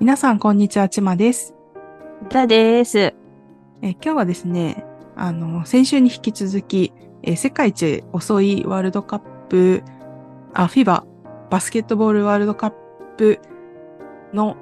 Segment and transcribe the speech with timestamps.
[0.00, 1.56] 皆さん、こんにちは、ちまです。
[2.30, 2.98] だです。
[2.98, 4.84] えー今日はですね、
[5.16, 6.92] あの、先週に引き続き、
[7.24, 9.82] えー世界一遅いワールドカップ、
[10.54, 11.04] あ、フィバ、
[11.50, 12.70] バスケットボールワールドカッ
[13.16, 13.40] プ
[14.32, 14.56] の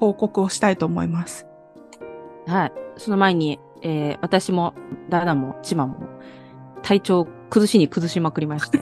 [0.00, 1.46] 報告をしたいと思います。
[2.48, 2.72] はい。
[2.96, 4.74] その前に、えー私も、
[5.08, 5.98] ダダも、チマも、
[6.82, 8.80] 体調崩しに崩しまくりまして。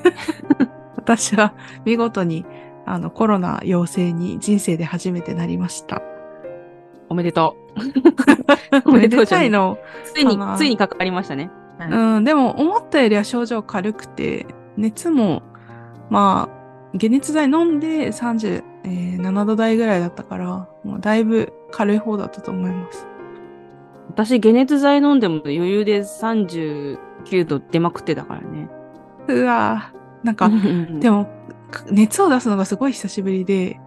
[0.97, 1.53] 私は
[1.85, 2.47] 見事に、
[2.87, 6.03] あの、コロナ陽性に人生で初めてなりました。
[7.09, 7.57] おめでと
[8.87, 9.79] おめでたいの。
[9.81, 10.07] う。
[10.07, 11.51] ついについにかかりましたね。
[11.79, 15.43] はいうん、でも思ったよりは症状軽くて、熱も、
[16.11, 23.07] まあ、解熱剤飲んで37度台ぐらいだったから、もうだいぶ軽い方だったと思います。
[24.09, 26.99] 私、解熱剤飲んでも余裕で39
[27.47, 28.69] 度出まくってたからね。
[29.29, 30.51] うわぁ、なんか、
[31.01, 31.29] でも、
[31.91, 33.81] 熱を出すのがすごい久しぶりで、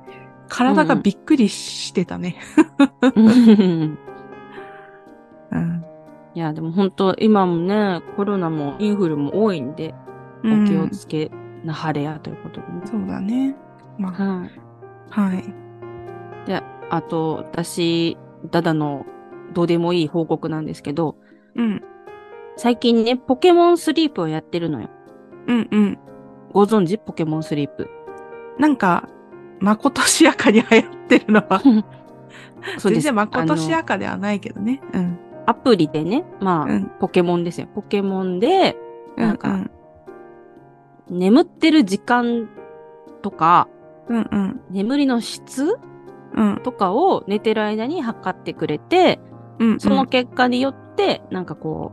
[0.48, 2.38] 体がびっくりしてたね。
[3.16, 3.97] うん
[5.52, 5.86] うん。
[6.33, 9.94] いや、でも本当今もね、コロナもインフルも多いんで、
[10.44, 11.31] お気をつけ
[11.64, 12.81] なはれやということでね。
[12.86, 13.55] そうだね。
[13.97, 14.52] まはい。
[15.11, 15.44] あ、はい。
[16.45, 18.17] で、あと、私、
[18.52, 19.05] ダダの
[19.53, 21.16] どうでもいい報告なんですけど、
[21.55, 21.81] うん、
[22.58, 24.89] 最近ね、ポケモンスリープをやってるのよ。
[25.47, 25.99] うん、うん。
[26.56, 26.98] ご存知？
[26.98, 27.89] ポケモンスリープ。
[28.58, 29.09] なんか、
[29.59, 31.59] まことしやかに流行ってるのは、
[32.80, 33.02] そうです。
[33.02, 34.81] 全然まことしやかではないけどね。
[34.94, 35.20] うん。
[35.45, 37.67] アプリでね、まあ、うんポケモンですよ。
[37.76, 38.78] ポケモンで、
[39.17, 39.72] なんかうん
[41.09, 42.48] 眠ってる時間
[43.22, 43.67] とか、
[44.08, 45.78] うん、うん、眠りの質
[46.36, 46.61] うん。
[46.64, 49.20] とかを寝てる間に測ってくれて、
[49.59, 51.92] うん、その結果によって、なんかこ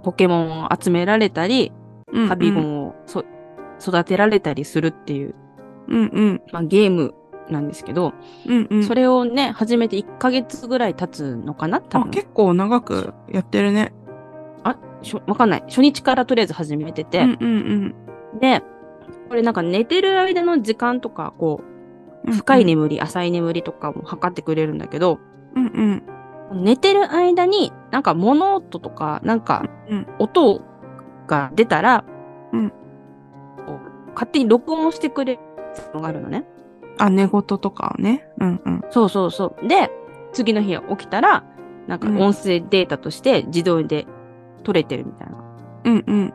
[0.00, 1.72] う、ポケモンを集められたり、
[2.12, 3.24] うん、カビゴンをそ
[3.82, 5.34] 育てられたりするっていう、
[5.88, 7.14] うん、うん、まあ、ゲーム
[7.50, 8.14] なんですけど、
[8.46, 8.84] うん、うん。
[8.84, 12.10] それをね、始めて1ヶ月ぐらい経つのかな多あ、分。
[12.10, 13.92] 結構長くやってるね。
[14.62, 15.64] あ、しょわかんない。
[15.68, 17.20] 初日からとりあえず始めてて。
[17.20, 17.46] うん、う
[18.36, 18.62] ん、で、
[19.28, 21.60] これなんか寝てる間の時間とか、こ
[22.24, 22.32] うん。
[22.32, 25.18] う、深い眠り、浅い眠りとかも測ってくれるんだけど、
[25.56, 26.02] うん、
[26.50, 30.62] うん、寝てる間になんか物音とか、なんかうん音
[31.26, 32.04] が出たら、
[32.52, 32.72] うん
[34.14, 35.40] 勝手に録音してくれる
[35.94, 36.44] のがあるのね。
[36.98, 38.28] あ、寝言とかね。
[38.38, 38.84] うん、うん。
[38.90, 39.68] そうそうそう。
[39.68, 39.90] で、
[40.32, 41.44] 次の日起きたら、
[41.86, 44.06] なんかうん音声データとして自動で
[44.62, 45.42] 取れてるみたいな
[45.84, 46.32] うん、うん。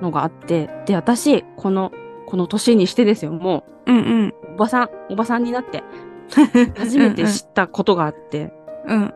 [0.00, 1.92] のがあって、で、私、この、
[2.26, 4.28] この年にしてですよ、もうん、うん。
[4.28, 5.82] う、おばさん、おばさんになって、
[6.76, 8.52] 初めて知ったことがあって、
[8.86, 9.02] うん。
[9.02, 9.14] うん。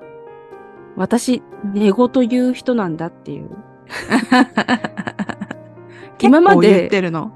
[0.96, 1.42] 私、
[1.74, 3.50] 寝言言う人なんだっていう。
[6.20, 7.32] 今まで言ってるの。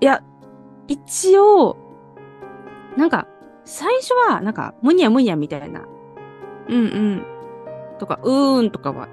[0.00, 0.22] いや、
[0.88, 1.76] 一応、
[2.96, 3.26] なんか、
[3.64, 5.84] 最初は、なんか、むにゃむにゃみたいな、
[6.68, 7.26] うん、うん。
[7.98, 9.08] とか、うーんとかは、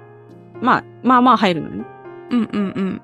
[0.60, 1.84] まあ、まあまあ入るのね。
[2.30, 3.02] うん、うん、うん。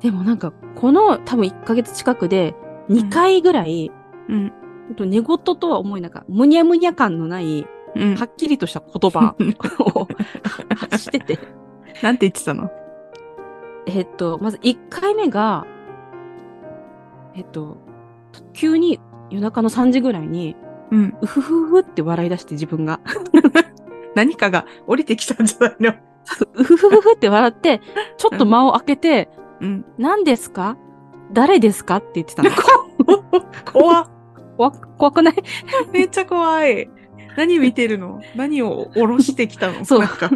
[0.00, 2.54] でもなんか、この多分1ヶ月近くで、
[2.88, 3.90] 2回ぐらい、
[4.28, 4.52] うん、
[4.96, 8.16] と寝言とは思えなんか、むにゃむにゃ感のない、うん。
[8.16, 9.34] はっきりとした言葉
[9.80, 10.08] を
[10.76, 11.38] 発してて。
[12.02, 12.70] なんて言ってたの？
[13.86, 15.66] えっと、まず1回目が、
[17.34, 17.76] えっと、
[18.52, 19.00] 急に
[19.30, 20.56] 夜中の3時ぐらいに、
[20.90, 21.16] うん。
[21.22, 23.00] うふふふって笑い出して自分が。
[24.14, 25.90] 何かが降りてきたんじゃないの？
[26.54, 27.80] うふふふふって笑って、
[28.18, 29.84] ちょっと間を空けて、うん。
[29.98, 30.76] 何ですか？
[31.32, 31.96] 誰ですか？
[31.96, 32.50] って言ってたの。
[33.72, 34.10] 怖っ
[34.58, 35.34] 怖怖くない？
[35.92, 36.90] めっちゃ怖い。
[37.38, 38.20] 何見てるの？
[38.36, 39.86] 何を下ろしてきたの？
[39.86, 40.30] そうか。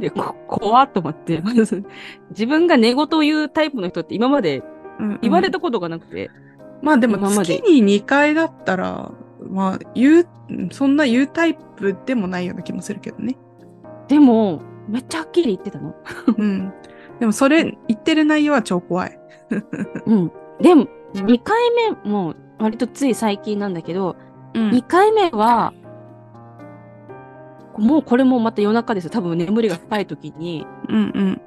[0.00, 1.40] で、こ怖っと思って。
[2.30, 4.64] 自分が寝言を言うタイプの人って今まで
[5.00, 6.30] うんうん言われたことがなくて、
[6.82, 9.12] まあでも月に2回だったら、
[9.48, 10.28] まあ言う、
[10.70, 13.36] そんな言うタイプでもないような気もするけどね。
[14.08, 15.94] でも、めっちゃはっきり言ってたの。
[16.36, 16.72] うん。
[17.20, 19.18] でもそれ、言ってる内容は超怖い。
[20.06, 20.32] うん。
[20.60, 21.56] でも、2回
[22.04, 24.16] 目も割とつい最近なんだけど、
[24.54, 25.72] うん2回目は、
[27.78, 29.10] もうこれもまた夜中ですよ。
[29.10, 31.40] 多分眠りが深い時に、うん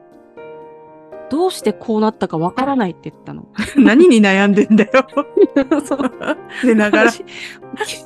[1.33, 3.47] どうしてこうなったかわからないって言ったの。
[3.75, 3.83] うん。
[3.85, 5.07] 何に悩んでんだよ。
[5.83, 6.12] そう。
[6.63, 7.12] 寝ながら。
[7.12, 7.25] 私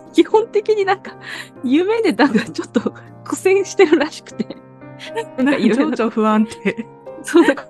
[0.16, 1.18] 基本的になんか、
[1.62, 2.94] 夢でなんかちょっと
[3.26, 4.56] 苦戦してるらしくて。
[5.44, 6.88] なんかいろいろ、情緒不安定。
[7.22, 7.66] そう、なんか、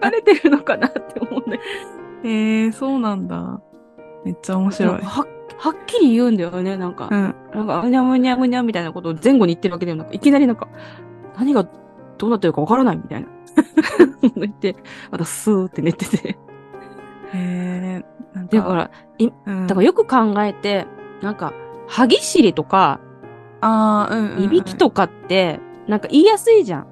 [0.00, 1.64] 疲れてるのかなって思うんだけ
[2.22, 3.60] えー、そうなんだ。
[4.24, 4.76] めっちゃ面ど。
[4.76, 4.92] 白い。
[5.02, 5.26] は
[5.58, 7.08] はっきり言うんだよね、なんか。
[7.10, 7.34] うん。
[7.52, 10.68] なんか、うにゃむにゃむにゃみたいなことを前後に言ってるわけでもなく、いきなりなんか、
[11.36, 11.68] 何が
[12.16, 13.33] どうなってるかわからないみたいな。
[14.36, 14.76] 言って、
[15.10, 16.38] またスーって寝てて。
[17.32, 20.86] えー、なんだから、いうん、だからよく考えて、
[21.22, 21.52] なんか、
[21.86, 23.00] 歯ぎしりとか、
[23.60, 24.44] ああ、うんうん、うん。
[24.44, 26.86] いびきとかって、なんか言いやすいじゃん。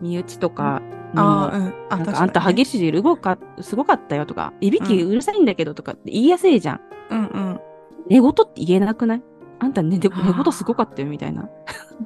[0.00, 0.80] 身内とか
[1.14, 1.74] にもああ、うん。
[1.90, 6.80] あ、なんかあんた歯ぎしりすごかすごかったよとか、いびきうるさいんだけどとかって言いやすいじゃん。
[7.10, 7.60] うんうん。
[8.08, 9.22] 寝言って言えなくない？
[9.60, 11.48] あんた寝寝言すごかったよみたいな。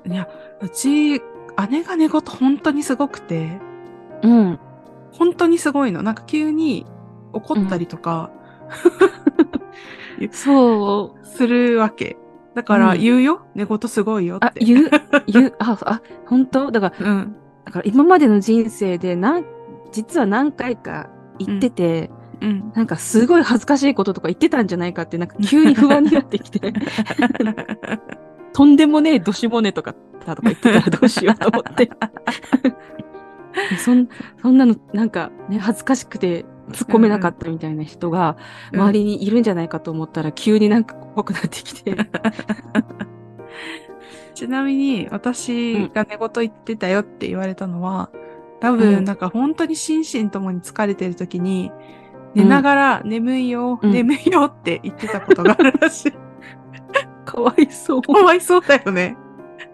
[0.06, 0.28] いや、
[0.60, 1.22] うち、
[1.70, 3.58] 姉が寝言本当にすごくて、
[4.22, 4.58] うん。
[5.12, 6.02] 本当にすごいの。
[6.02, 6.86] なんか急に
[7.32, 8.30] 怒ったりとか、
[10.32, 11.26] そう。
[11.26, 12.16] するわけ。
[12.54, 14.64] だからうん言うよ、寝言すごいよっあ、て。
[14.64, 14.90] 言う、
[15.26, 16.70] 言う、あ、あ、本当？
[16.70, 17.36] だから、うん。
[17.64, 19.44] だから今までの人生でなん、
[19.92, 22.10] 実は何回か言ってて、
[22.40, 22.72] うん。
[22.74, 26.72] なんかすごい恥ずかしいこととか言ってたんじゃないかって、なんか急に不安になってきて、
[28.54, 29.94] とんでもねえ、どしもねとか、
[30.26, 31.86] だとか言ってたらどうしようと思って。
[31.86, 31.92] で
[33.78, 34.08] そん
[34.42, 38.36] そんなの、なんかね、恥ずかしくて突っ込めなかったみたいな人が
[38.72, 41.96] 周りにいるんじゃないかと思ったら、急になんか怖くなってきて。
[44.34, 48.10] ちなみに、私が寝言言ってたよって言われたのは、
[48.60, 51.72] 多う分、んなんか本当に心身ともに疲れてる時に、
[52.34, 56.12] 寝ながら、眠いよ、うん眠いよって言ってたことがあるらしい。
[57.24, 58.02] かわいそう。
[58.02, 59.16] かわいそうだよね。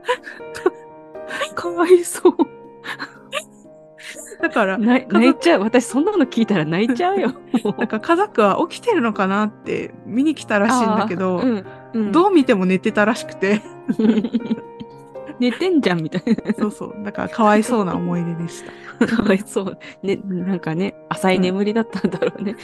[1.54, 2.32] かわいそう。
[4.40, 5.60] だから、泣泣いちゃう。
[5.60, 7.32] 私そんなの聞いたら泣いちゃうよ。
[7.78, 11.64] なんか家族は起きてるのかなって見に来たらしいんだけど、うん
[11.94, 13.62] うん、どう見ても寝てたらしくて、
[15.38, 16.22] 寝てんじゃんみたい
[16.58, 16.94] そうそう。
[17.04, 18.64] だからかわいそうな思い出でし
[18.98, 19.06] た。
[19.06, 19.16] な。
[19.16, 19.78] かわいそう。
[20.02, 22.56] ね、なんかね、浅い眠りだったんだろうね。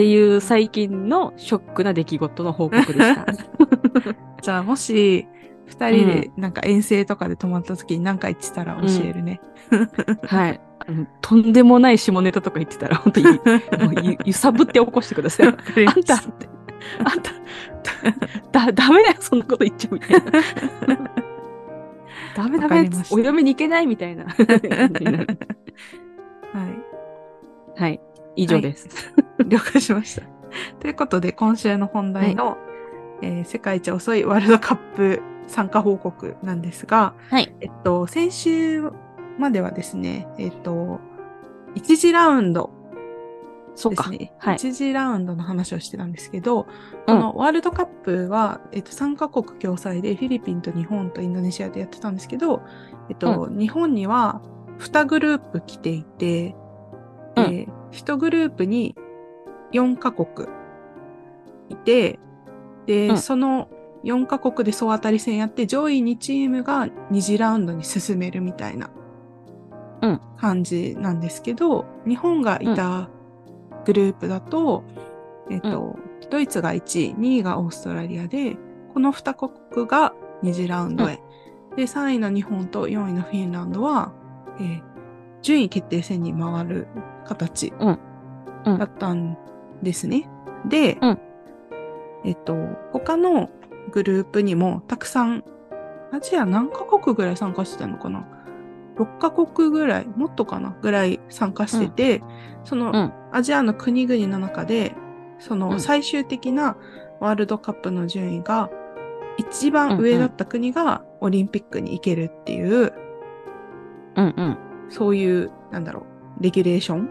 [0.00, 3.26] っていう最近のショックな出来事の報告でした。
[4.40, 5.28] じゃあもし、
[5.66, 9.42] 二人でなんか遠征とかで泊まった時に何か言ってたら教えるね。
[10.26, 10.60] はい。
[10.78, 13.26] あのとんでもない下ネタとか言ってたら、本当に
[13.84, 15.48] もうゆ揺さぶって起こしてください。
[15.48, 16.00] あんって、あん
[17.20, 17.30] た、
[18.66, 21.10] だ、ダメだよ、そんなこと言っちゃうみたいな。
[22.34, 24.24] ダメダメお嫁に行けないみたいな。
[24.24, 24.30] は
[27.76, 27.80] い。
[27.80, 28.00] はい。
[28.36, 28.88] 以上です。
[29.46, 30.22] 了解しました。
[30.80, 32.58] ということで、今週の本題の、
[33.22, 37.54] えー世界一遅いワールドカップ参加報告なんですが、はい。
[37.60, 38.90] えっと、先週
[39.38, 41.00] まではですね、えっと、
[41.74, 42.70] 1次ラウンド
[43.74, 44.10] そうか。
[44.10, 44.32] ですね。
[44.38, 44.56] はい。
[44.56, 46.66] 1次ラウンドの話をしてたんですけど、
[47.06, 52.62] このワールドカップは、えっと、3カ国共催でフィリピンと日本とインドネシアでやってたんですけど、
[53.08, 54.40] えっと、日本には
[54.78, 56.54] 2グループ来ていて、
[57.44, 57.50] うん。
[57.50, 58.94] で1グループに
[59.72, 60.48] 4カ国
[61.68, 62.18] いて、
[62.86, 63.18] で、うん。
[63.18, 63.68] その
[64.04, 68.90] 4カ国で総当たり戦やって、上位2チームが2次ラウンドに進めるみたいな
[70.02, 70.20] うん。
[70.36, 73.10] 感じなんですけど、日本がいた
[73.84, 74.84] グループだと、
[75.50, 75.98] えっと、
[76.30, 78.56] ドイツが1位、2位がオーストラリアで、
[78.94, 81.20] この2国が2次ラウンドへ。
[81.76, 84.12] で、3位の日本と4位のフィンランドは、
[84.58, 84.89] えー
[85.42, 86.86] 順位決定戦に回る
[87.24, 87.98] 形うん。
[88.66, 88.78] うん。
[88.78, 89.38] だったん
[89.82, 90.28] ですね。
[90.68, 91.18] で、うん。
[92.24, 92.54] えっと、
[92.92, 93.50] 他の
[93.92, 95.44] グループにもたくさん、
[96.12, 98.26] アジア何カ国ぐらい参加してたのかな
[98.96, 102.22] ?6 カ国ぐらい、もっとかなぐらい参加してて、
[102.64, 103.12] その、うん。
[103.32, 104.94] アジアの国々の中で、
[105.38, 105.80] そうのん。
[105.80, 106.76] 最終的な
[107.20, 108.70] ワールドカップの順位が
[109.38, 112.92] 一番上だった国がオリンピックに行けるっていう、
[114.16, 114.58] うんうん。
[114.90, 116.06] そういう、なんだろ
[116.38, 117.08] う、レギュレーション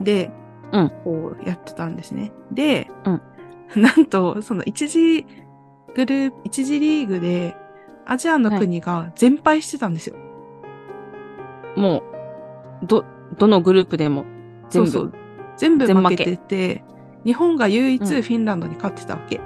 [0.00, 0.30] で、
[0.72, 2.32] うんこうやってたんですね。
[2.50, 3.22] で、うん
[3.82, 5.26] なんと、その一次
[5.94, 7.56] グループ、一次リーグで、
[8.06, 10.16] アジアの国が全敗してたんですよ。
[11.76, 12.02] も
[12.82, 13.04] う、ど、
[13.38, 14.24] どのグループでも
[14.70, 14.90] 全部。
[14.90, 15.12] そうそう。
[15.56, 16.84] 全部全負けてて、
[17.24, 19.40] 日本が唯一うんフィンランドに勝ってたわけ。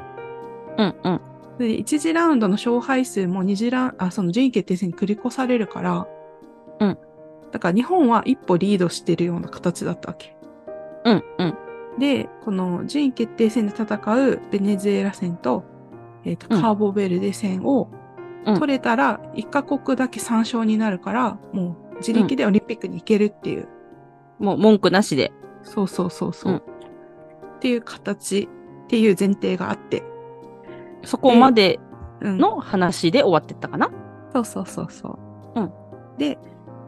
[0.79, 1.21] うんうん。
[1.59, 6.07] で、一次ラウンドの勝敗数も二次ラウンあ、その順位決定戦に繰り越されるから、うん。
[7.53, 10.37] だから日本は一歩リードしてるような形だったわけ。
[11.05, 11.55] うんうん。
[11.99, 13.97] で、この順位決定戦で戦
[14.29, 15.65] うベネズエラ戦と、
[16.25, 17.89] えっ、と、うんカーボベルデ戦を
[18.45, 23.69] うん取れたら、一カ国だけ参勝になるから、もう自力でオリンピックに行けるっていう、
[24.39, 25.33] もう文句なしで。
[25.63, 26.63] そうそうそうそう、うん
[27.57, 28.51] っていう形
[28.85, 30.03] っていう前提があって、
[31.05, 31.81] そこまで
[32.21, 33.91] うん、の話で終わってったかな
[34.33, 35.19] そうそうそうそ
[35.55, 35.61] う。
[35.61, 35.73] うん。
[36.19, 36.39] で、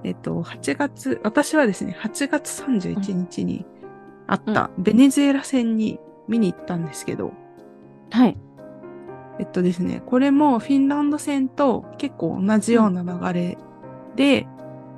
[0.05, 3.67] えっと、8月、私はですね、8月31日に
[4.27, 7.33] あったベネズエラ戦に見に行ったんですけど、
[8.11, 8.37] はい。
[9.39, 13.59] えっとですね、これもフィンランド戦と結構同じような流れ
[14.17, 14.47] で、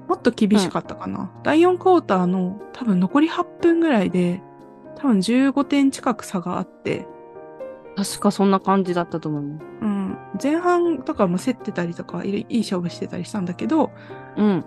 [0.09, 1.31] もっと厳しかったかな。
[1.45, 4.43] 第4クォーターの多分残り8分ぐらいで、
[4.97, 7.07] 多分15点近く差があって、
[7.97, 9.43] 確かそんな感じだったと思う。
[9.43, 9.45] う
[9.87, 10.19] ん。
[10.43, 13.91] 前半とかも競ってたりとか、いいいい勝負してたりしたんだけど、
[14.37, 14.65] うん。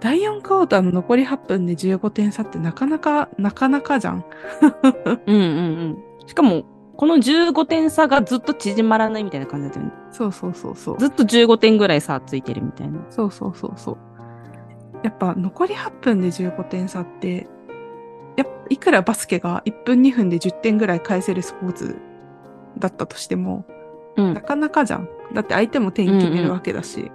[0.00, 4.24] 第4クォーターの残り8分で15点差ってなかなか、なかなかじゃん。
[5.26, 5.42] うんうんう
[6.22, 6.26] ん。
[6.26, 6.64] しかも、
[6.96, 9.92] この15点差がずっと縮まらないみたいな感じだったよね。
[10.10, 10.98] そうそうそうそう。
[10.98, 13.00] ずっと15点ぐらい差ついてるみたいな。
[13.10, 13.96] そうそうそうそう。
[15.02, 17.48] やっぱ残り8分で15点差って、
[18.36, 21.98] やいくらバスケが1分2分で10点ぐらい返せるスポーツ
[22.78, 23.64] だったとしても、
[24.16, 24.40] うんな。
[24.40, 25.08] かなかじゃん。
[25.32, 27.10] だって相手も点決めるわけだし。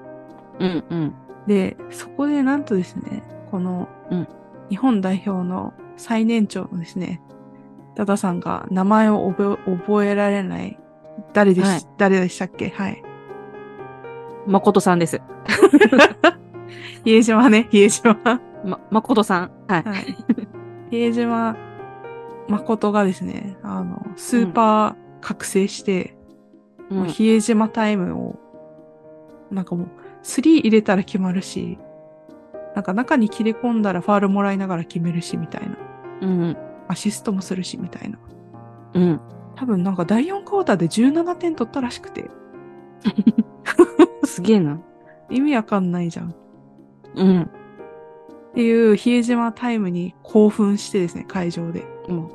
[0.60, 1.14] うんうん。
[1.50, 4.27] で、そこでなんとですね、このうん
[4.70, 7.22] 日本代表の最年長のですね、
[7.96, 10.79] ダダさんが名前を覚え覚えられない、
[11.34, 12.70] 誰でし、はい誰でしたっけ？
[12.70, 13.03] はい。
[14.46, 15.20] 誠さんです。
[17.03, 18.15] 比江島ね、比江島。
[18.63, 19.51] ま、誠さん。
[19.68, 19.84] はい。
[19.84, 20.18] はい。
[20.91, 21.56] 比江島
[22.48, 26.15] 誠がですね、あの、スーパー覚醒して、
[26.91, 28.39] うんもう比江島タイムを、
[29.51, 29.88] なんかもう、
[30.22, 31.78] スリー入れたら決まるし、
[32.76, 35.78] なんか中に切り込んだらファールもらいながら決めるし、みたいな。
[36.22, 36.58] うん
[36.88, 38.18] アシストもするし、みたいな。
[38.94, 39.04] うん。
[39.04, 39.22] うん。
[39.56, 42.30] 多分なんか第4クォーターで17点取ったらしくて、
[44.26, 44.80] すげえな。
[45.30, 46.30] 意味わかんないじゃん。
[46.30, 46.34] っ
[47.16, 47.50] うん。
[48.56, 51.86] ていう比江島タイムに興奮してですね、会場で。
[52.08, 52.30] もう、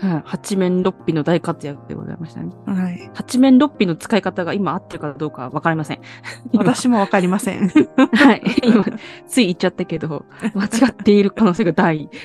[0.00, 0.22] はい。
[0.24, 2.52] 八面六臂の大活躍でございましたね。
[2.66, 3.10] はい。
[3.14, 6.00] 八面六臂の使い方が今合ってるかどうかわかりません。
[6.56, 7.68] 私もわかりません。
[7.68, 8.42] はい。
[8.64, 8.84] 今、
[9.26, 12.08] つい言っちゃったけど、間違っている可能性が大。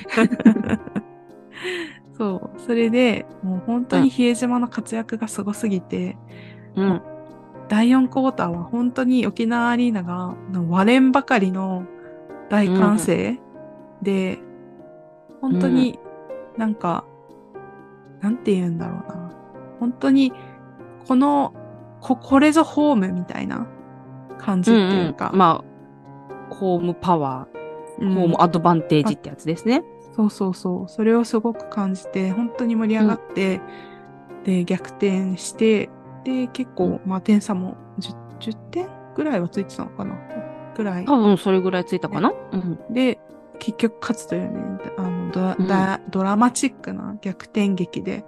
[2.16, 2.60] そう。
[2.60, 6.16] それで、もう本当に比江島の活躍がすごすぎて、
[6.76, 7.02] うん。
[7.68, 11.84] 第4クォーターは本当に沖縄アリーナがの割れんばかりの
[12.48, 13.38] 大歓声
[14.00, 14.38] で、
[15.42, 15.98] 本当に
[16.56, 17.15] なんか、なん
[18.42, 19.32] て言うんだろうな。
[19.80, 20.32] 本当に、
[21.06, 21.54] この、
[22.00, 23.66] こ、これぞホームみたいな
[24.38, 25.30] 感じっていうか。
[25.34, 25.64] ま
[26.50, 27.48] あ、ホームパワ
[27.98, 29.82] うんー、ホームアドバンテージってやつですね。
[30.14, 30.88] そうそうそう。
[30.88, 33.60] それをすごく感じて、本当に盛り上がって、
[34.44, 35.90] で、逆転して、
[36.24, 40.14] で、結構、まあ点差も 10, 10点ぐらいはついてたのかな？
[40.76, 41.04] ぐらい。
[41.04, 42.32] 多分それぐらいついたかな？
[42.52, 42.78] うん。
[42.90, 43.18] で、
[43.58, 44.50] 結局勝つというね、
[44.98, 48.24] あのドラ、うんだドラマチックな逆転劇で、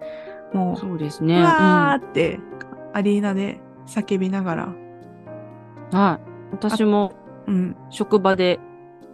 [0.53, 1.35] もう、そうですね。
[1.35, 1.45] ううん。
[1.45, 2.39] わーって、
[2.93, 4.75] アリーナで叫びながら、
[5.93, 6.29] はい。
[6.53, 7.13] 私も
[7.47, 8.61] うん、職場で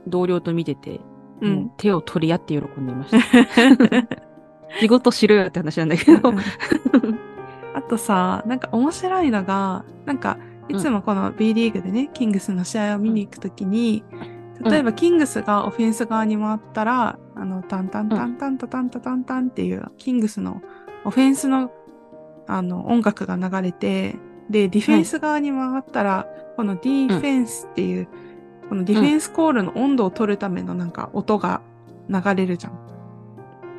[0.07, 1.01] 同僚と見てて、
[1.41, 1.49] う。
[1.49, 4.09] ん手を取り合って喜んでいました。
[4.81, 6.35] 仕事しろよって話なんだけど。
[7.75, 14.05] あとさ、なんか面白いのが、なんか、いつもこの B リーグでね、キングスの試合を見に行くときに、
[14.61, 20.63] 例えばキングスがオフェンス側に回ったら、あの、タンタンタンタンタタンタタンタンっていう、キングスの
[21.05, 21.71] オフェンスの、
[22.47, 24.17] あの、音楽が流れて、
[24.49, 28.09] で、ディフェンス側に回ったら、このディフェンスっていう、
[28.71, 31.61] このディフェンスコールの温度を取るためのなんか音が
[32.09, 32.79] 流れるじゃん。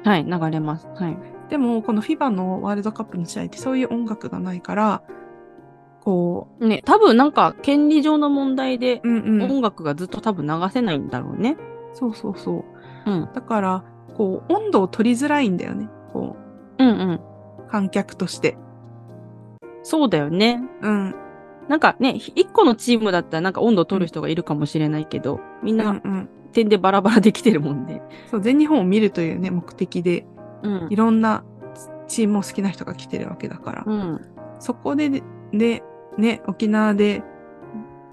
[0.04, 0.88] はい、流れます。
[0.94, 1.18] はい。
[1.50, 5.02] でも、この FIBA のワールドカップの試合ってそういう音楽がないから、
[6.02, 9.52] こね、多分なんか権利上の問題でう、うんうん。
[9.52, 11.58] 音楽がずっと多分流せないんだろうね。
[11.96, 12.75] そうそうそう。
[13.06, 13.30] うん。
[13.34, 13.84] だから、
[14.16, 15.90] こう、温度を取りづらいんだよね。
[16.14, 16.36] こ
[16.80, 17.12] うんうん。
[17.14, 17.22] う、
[17.70, 18.58] 観客として。
[19.84, 20.62] そうだよね。
[20.82, 21.16] うん。
[21.68, 25.94] なんかね、ひ一個のチームだったらなんか温度を取る人がいるかもしれないけど、みんうんう。
[25.94, 28.02] なん点でバラバラできてるもんで。
[28.32, 30.26] そう、全日本を見るというね、目的で、
[30.64, 30.96] うんい。
[30.96, 31.44] ろんな
[32.08, 33.84] チームを好きな人が来てるわけだから。
[33.86, 34.22] うん。
[34.60, 35.22] そこで、
[35.52, 35.84] で、
[36.18, 37.24] ね、沖縄で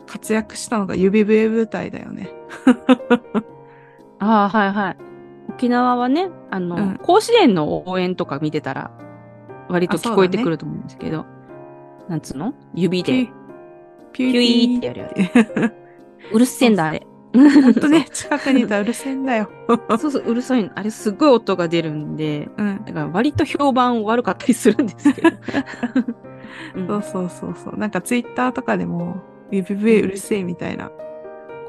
[0.06, 2.30] 活躍したのが指笛舞台だよね。
[4.22, 4.96] ああ、はいはい。
[5.50, 8.90] 沖縄はね、あの、うん甲子園の応援とか見てたら、
[9.68, 11.26] 割と聞こえてくると思うんですけど、
[12.08, 12.54] なんつうの？
[12.74, 13.28] 指で、
[14.12, 15.74] ピュピュイーってやるやつ。
[16.32, 17.04] うるせえんだ、あれ。
[17.34, 19.48] ほんとね、近くにいたらうるせえんだよ。
[19.98, 20.70] そうそう、うるさいの。
[20.76, 22.84] あれすっごい音が出るんで、うん。
[22.84, 25.30] だから割と評判悪かったりするんですけど。
[26.76, 27.76] うんそうそうそうそう。
[27.76, 29.16] なんかツイッターとかでも、
[29.50, 30.90] 指笛うるせえみたいな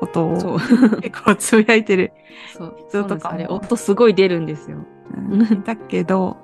[0.06, 0.60] ことを。
[1.02, 2.14] 結構つぶやいてる
[2.58, 2.76] そう。
[2.90, 4.78] 人とかあれ、音すごい出るんですよ。
[5.16, 6.38] うんだけど、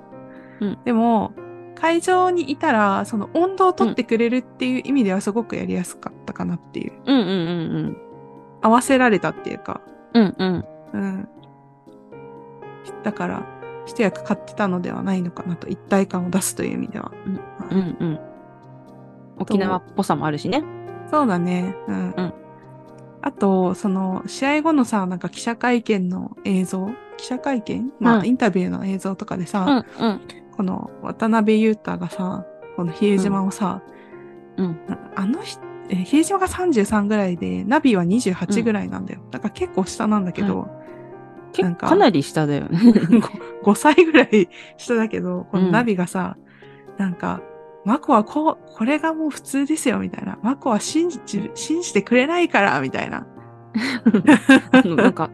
[0.60, 1.32] うんでも、
[1.74, 6.92] 会場にいたら、その温度を取ってくれるっていう意味ではすごくやりやすかったかなっていう。
[7.06, 7.32] うんうんう
[7.88, 7.96] ん
[8.62, 9.80] 合わせられたっていうか、
[10.12, 10.34] うん。
[10.38, 11.00] うんうん。
[11.00, 11.28] うん。
[13.02, 13.46] だから、
[13.86, 17.10] 一役買ってたのではないのかなと、一体感を出すという意味では。
[17.70, 18.20] うんうん。
[19.38, 20.62] 沖縄っぽさもあるしね。
[21.10, 21.74] そうだね。
[21.88, 22.10] うん。
[22.10, 22.34] うん
[23.22, 27.92] あと、その、試合後のさ、なんか記者会見の映像記者会見？
[28.00, 30.20] まあ、うんインタビューの映像とかでさ、うんうん。
[30.56, 32.46] この渡辺裕太がさ、
[32.76, 33.82] この比江島をさ、
[34.56, 34.78] うん。
[35.14, 35.60] あの人、
[35.90, 39.20] えー比江島が33ぐらいで、ナビは28ぐらいなんだよ。
[39.30, 40.68] だから結構下なんだけど、
[41.52, 42.78] 結なんか構かなり下だよね。
[43.64, 44.48] 5, 歳ぐらい
[44.78, 46.36] 下だけど、このうんナビがさ、
[46.96, 47.42] なんか、
[47.84, 50.38] マコはこう、これがもう普通ですよ、みたいな。
[50.42, 51.20] マコは信じ、
[51.54, 53.26] 信じてくれないから、みたいな。
[54.96, 55.30] なんか、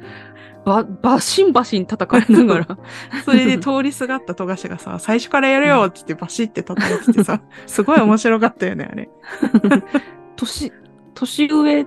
[0.64, 2.78] ば、バシンバシン叩かれながら。
[3.24, 9.08] それで通りすがった富樫がさ、最初からやるよって言ってバシって叩いててさ、すごい面白かったよね、あれ。
[10.36, 10.72] 年、
[11.14, 11.86] 年上、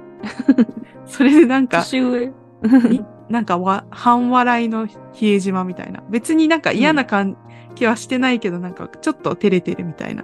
[1.06, 2.34] それでなんか、年上。
[2.90, 6.04] になんかわ、半笑いの比江島みたいな。
[6.10, 7.38] 別になんか嫌な感
[7.76, 10.24] じはしてないけど、なんかちょっと照れてるみたいな。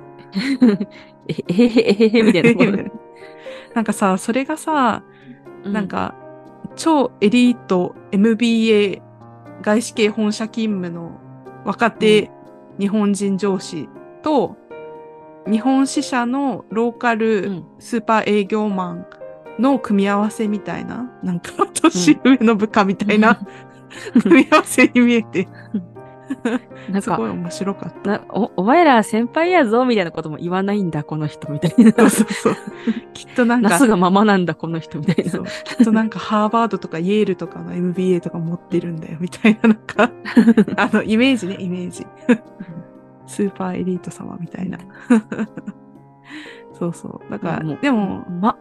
[1.27, 2.83] えへへへへへみたいな。
[3.73, 5.03] なんかさ、それがさ、
[5.63, 6.15] うなん、か、
[6.75, 9.01] 超エリート MBA
[9.61, 11.19] 外資系本社勤務の
[11.63, 12.31] 若手
[12.79, 13.89] 日本人上司
[14.21, 14.57] と、
[15.49, 17.65] 日本支社のローカうルん。
[17.79, 19.07] スーパー営業マン
[19.59, 23.39] の組み合わせみたいな、なんか年上の部下みたいな、
[24.23, 25.47] 組み合わせに見えて、
[26.89, 28.11] なんかすごい、面白かった。
[28.11, 31.91] なお、お前ら先輩やぞみたいなことも言わないんだ、この人みたいな。
[31.91, 32.55] そうそうそう。
[33.13, 35.41] きっとなんかなす、がままなんだ、この人みたいなそ。
[35.41, 40.11] うきっとなんかハーバードとかイェールとかの MBA とか持ってるんだよ、みたいな、なんか、
[40.77, 42.05] あの、イメージね、イメージ。
[43.27, 44.77] スーパーエリート様みたいな。
[46.73, 47.31] そうそう。
[47.31, 48.57] だから、もうでも、、ま、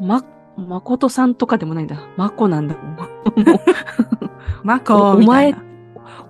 [0.00, 0.24] ま、
[0.56, 1.96] 誠さんとかでもないんだ。
[2.16, 2.96] まこなんだもん。
[2.96, 3.60] もう
[4.62, 5.71] マコみたいな。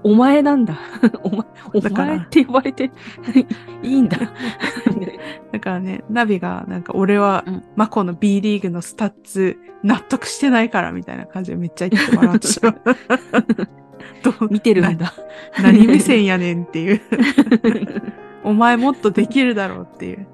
[0.05, 0.79] お前なんだ。
[1.23, 1.39] お前、
[1.73, 2.17] お前？
[2.17, 2.91] って呼ばれて
[3.83, 4.19] いいんだ。
[5.53, 14.49] だからね、ナビが、なんか、俺はうん、マコの B リーグのスタッツ、納得してないから、みたいな感じでめっちゃ言って笑ってしまう？
[14.51, 15.13] 見てるんだ。
[15.59, 17.01] な何目線やねんっていう。
[18.45, 20.27] お前もっとできるだろうっていう。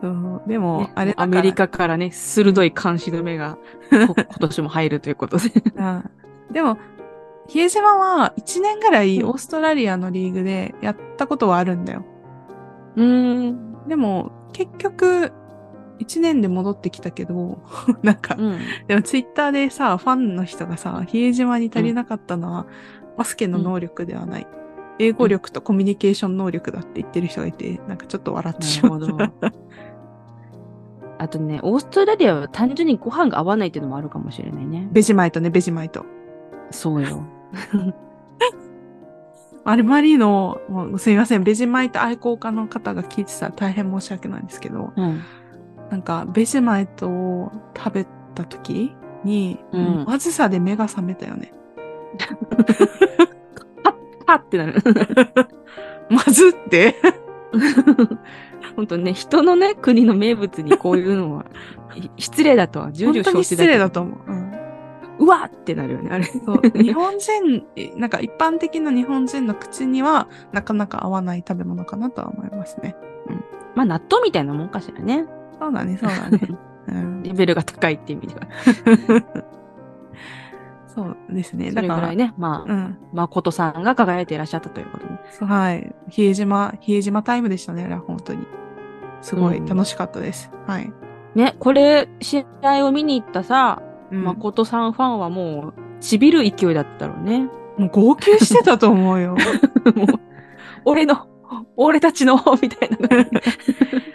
[0.00, 3.58] そうでも、ねあれアメリカからね、鋭い監視の目が
[3.90, 5.50] こ今年も入るということで。
[5.76, 6.10] うん
[6.50, 6.78] でも、
[7.48, 12.04] 比江島は1年ぐらいうんオーストラリアのリーグでやったことはあるんだよ。
[12.96, 13.88] うーん。
[13.88, 15.32] でも、結局、
[15.98, 17.58] 1年で戻ってきたけど、
[18.02, 18.58] なんか、うん。
[18.86, 22.66] でもツイッターでさ、ファンの人がさ、比江島に足りなかったのは、
[23.16, 24.46] バスケの能力ではない。
[25.00, 29.06] 英語力とコミュニケーション能力だって言ってる人がいて、なんかちょっと笑ってしまった。
[29.06, 29.52] なるほど。
[31.18, 34.88] あとね、オーストラリアは単純にご飯が合わないっていうのもあるかもしれないね。
[34.92, 36.04] ベジマイトね、ベジマイト。
[36.70, 37.22] そうよ。
[39.64, 45.20] アルマリーノ、もうすみません、ベジマイト愛好家の方が聞いてたら大変申し訳ないんですけど、うん。
[45.90, 51.52] なんか、ベジマイトを食べた時に、うんまずさで目が覚めたよね。
[54.26, 54.74] パッってなる。
[56.08, 56.94] まずって？
[58.76, 61.46] 本当ね、人のね、国の名物にこういうのは、
[61.94, 64.32] い失礼だとは重々本当に失承知だけど礼だと思う。
[64.32, 64.37] うん
[65.18, 66.24] うわってなるよね、あれ。
[66.24, 72.94] そう日本人、えなんか一般的な日本人の口にはなかなか合わない食べ物かなとは思いますね。
[73.74, 75.26] まあ、納豆みたいなもんかしらね。
[75.60, 76.40] そうだね、そうだね。
[76.88, 78.46] うん、レベルが高いっていう意味では。
[80.88, 81.68] そうですね。
[81.68, 82.98] そだから、れぐらいね、まあ、うん。
[83.12, 85.12] 誠さんが輝いていらっしゃったということで。
[85.30, 85.94] そうはい。
[86.08, 88.46] 比江島、比江島タイムでしたね、あれは本当に。
[89.20, 90.50] すごい楽しかったです。
[90.66, 90.92] はい。
[91.34, 97.48] ね、これ、試合を見に行ったさ、うん誠さんファンはもう、ちびる勢いだったろうね。
[97.76, 99.36] もう号泣してたと思うよ。
[99.94, 100.06] もう、
[100.84, 101.26] 俺の、
[101.76, 102.98] 俺たちの、みたいな。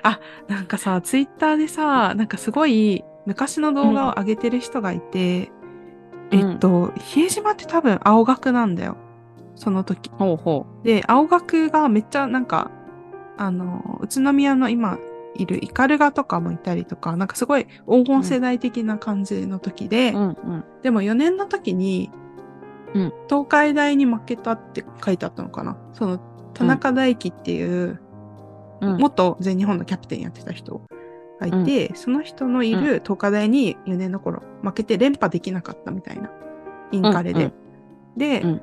[0.47, 5.51] なんかさ、ツイッターでさ、なんかすごい昔の動画を上げてる人がいて、
[6.31, 8.97] うんえっと、比江島って多分青学なんだよ。
[9.55, 10.09] その時。
[10.11, 12.71] ほうほで、青学がめっちゃなんか、
[13.37, 14.97] あの、宇都宮の今
[15.35, 20.17] いるイカルガとかもいたりとか、なんかすごい黄金世代的な感じの時で、う。
[20.17, 20.63] うんうん。
[20.81, 22.11] でも4年の時に、
[22.93, 25.77] うん東海大に負けたって書いてあったのかな。
[25.93, 26.19] その、
[26.53, 27.99] 田中大輝っていう、
[28.81, 30.81] うん元全日本のキャプテンやってた人
[31.39, 36.29] がいて、その人のいる東海大に4年の頃負けて連覇できなかったみたいな、
[36.91, 37.45] インカレで。
[37.45, 37.53] うん
[38.17, 38.61] で、うん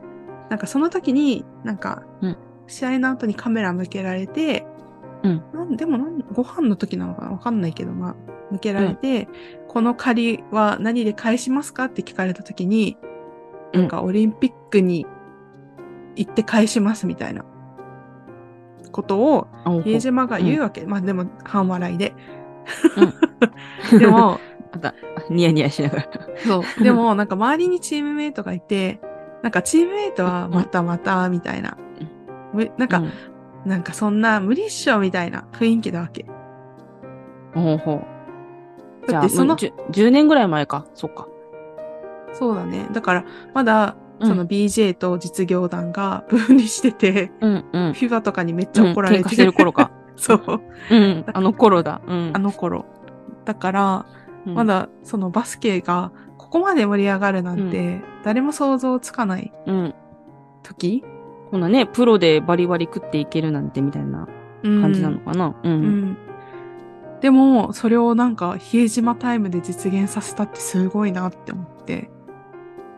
[0.50, 4.66] なんかその時に、なんかうん、試合の後にカメラ向けられて、
[5.22, 8.16] うんなんでもなんご飯の時なのかなわかんないけど、まあ、
[8.50, 9.28] 向けられて、
[9.68, 13.10] この借りは何で返しますかって聞かれた時に、うん
[13.72, 15.06] なんかオリンピックに
[16.16, 17.44] 行って返しますみたいな
[18.90, 19.46] ことを
[19.84, 20.84] 比江島が言うわけ。
[20.86, 22.14] まあでも半笑いで。
[23.90, 24.38] うん でも、
[24.72, 24.94] また、
[25.30, 26.08] ニヤニヤしながら。
[26.36, 26.82] そう。
[26.82, 29.00] でもなんか周りにチームメイトがいて、
[29.42, 31.76] なんかチームメイトはまたまたみたいな。
[32.52, 33.12] むなんか、うん
[33.64, 36.26] なんかそんな無理っしょみたいな雰囲気だわけ。
[37.54, 39.08] ほうほう。
[39.08, 40.86] じゃあ、だってそのもう、10, 10年ぐらい前か。
[40.94, 41.26] そっか。
[42.32, 42.86] そうだね。
[42.92, 47.92] だから、まだ、うんその BJ と実業団が分離してて、うんうん。
[47.94, 49.90] フィバとかにめっちゃ怒られて、うん喧嘩してる頃か。
[50.16, 50.60] そう。
[50.90, 51.24] うん。
[51.32, 52.02] あの頃だ。
[52.06, 52.30] うん。
[52.34, 52.84] あの頃。
[53.46, 54.06] だから、
[54.46, 59.94] うんま、だそのバスケがここまで盛り上がるなんて、誰も想像つかないうん。
[61.50, 64.28] 時、こんなね、プロでバリバリ食っていけるなんてみたいな
[64.62, 65.54] うん感じなのかな？
[65.62, 65.72] うん。
[65.72, 66.16] うん。
[67.20, 72.10] でも、それをなんか、比江島タイムで実現させたってすごいなって思って。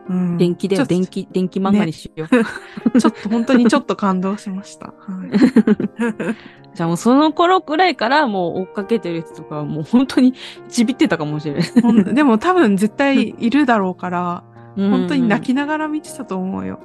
[0.07, 0.37] うん。
[0.37, 2.29] 電気だよ、ちょっと電気、電気漫画にしよう。
[2.99, 4.87] ちょっと本当にちょっと感動しました。
[4.87, 4.93] は
[5.25, 5.37] い。
[6.75, 10.33] じゃあもうその頃くらいからもう追っかけてる人とかはもう本当に
[10.69, 12.15] ちびってたかもしれない。
[12.15, 14.43] でも多分絶対いるだろうから、
[14.75, 16.79] 本本当に泣きながら見てたと思うよ。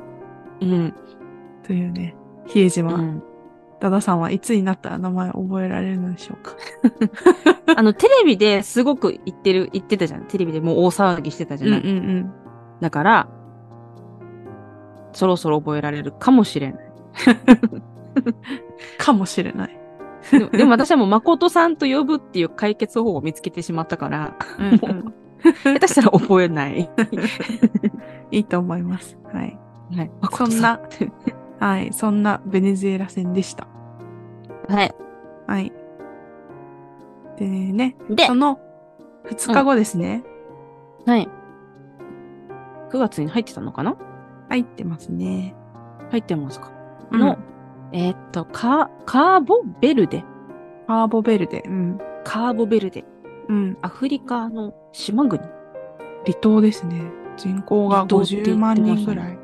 [0.61, 0.94] うん。
[1.68, 2.94] というね、比江島。
[2.94, 3.22] うん。
[3.81, 6.57] ダダさんはいつになったら名前覚えられるのでしょうか？
[7.76, 10.24] あの、テレビですごく言ってる、言ってたじゃん。
[10.26, 11.81] テレビでもう大騒ぎしてたじゃない。
[11.81, 12.28] ん
[12.81, 13.28] だから、
[15.12, 16.90] そろそろ覚えられるかもしれない。
[18.98, 19.78] かもしれない。
[20.33, 25.14] でもでも私はもう誠さんと呼ぶっていう解決方法を見つけてしまったから、うんうん
[25.62, 26.90] 下手したら覚えない。
[28.33, 29.16] いいと思います。
[29.33, 29.57] はい。
[29.96, 30.11] はい。
[30.33, 30.81] そんな、
[31.61, 31.92] はい。
[31.92, 33.66] そんなベネズエラ戦でした。
[34.68, 34.94] はい。
[35.47, 35.73] はい。
[37.37, 38.59] でね、でそ、の
[39.27, 40.25] 2日後ですね。
[41.07, 41.29] はい。
[42.90, 43.97] 9月に入ってたのかな？
[44.49, 45.55] 入ってますね。
[46.11, 46.73] 入ってますか、
[47.11, 47.38] うんの、
[47.92, 50.25] えーっと、カカーボベルデ。
[50.87, 51.62] カーボベルデ。
[51.66, 51.99] うん。
[52.25, 53.05] カーボベルデ。
[53.49, 53.79] うん。
[53.83, 55.42] アフリカの島国。
[56.25, 57.03] 離島ですね。
[57.37, 59.38] 人口が離島って言って50ましたね万人ぐらい。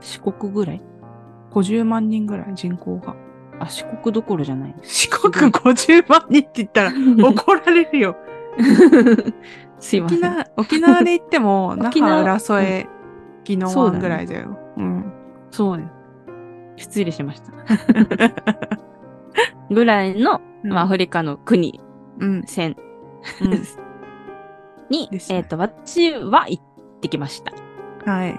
[0.00, 0.82] 四国ぐらい
[1.56, 3.16] 50万人ぐらい人口が。
[3.58, 4.74] あ、四国どころじゃない。
[4.82, 8.16] 四国50万人って言ったら怒られるよ。
[9.80, 10.18] すいません。
[10.18, 12.86] 沖縄、沖縄で言っても、 那覇、浦添、
[13.48, 14.58] 宜野湾ぐらいだよ。
[14.76, 15.12] うん。
[15.50, 15.90] そうね。
[16.76, 17.52] 失礼しました。
[19.70, 21.80] ぐらいの、まあ、アフリカの国、
[22.18, 22.42] うん。
[22.46, 22.76] 戦
[23.40, 23.50] うん
[24.88, 26.62] に、ねえっ、と、私は行っ
[27.00, 27.52] てきました。
[28.10, 28.38] はい。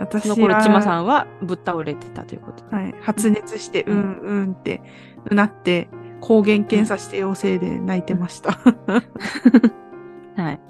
[0.00, 1.04] 私その頃、ちまさん。
[1.04, 2.76] んはぶっ倒れてたということで。
[2.76, 2.94] はい。
[3.00, 4.82] 発熱して、ううんん、うんって、
[5.30, 5.88] うなって、
[6.20, 8.52] 抗原検査して陽性で泣いてました。
[10.36, 10.60] はい。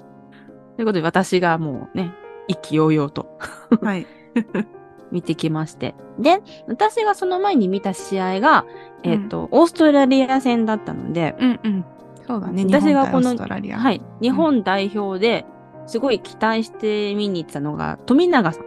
[0.75, 2.13] ということで、私がもうね、
[2.47, 3.37] 意気揚々と
[3.81, 4.05] はい。
[5.11, 5.95] 見てきまして。
[6.19, 8.65] で、私がその前に見た試合が、
[9.03, 11.85] えっ、と、オーストラリア戦だったので、うんうん。
[12.27, 12.65] そうだね。
[12.65, 13.35] 日私がこの。
[13.37, 14.01] はいい。
[14.21, 15.45] 日本代表で
[15.85, 18.65] すごい期待して見に行ってたのが、富永さん、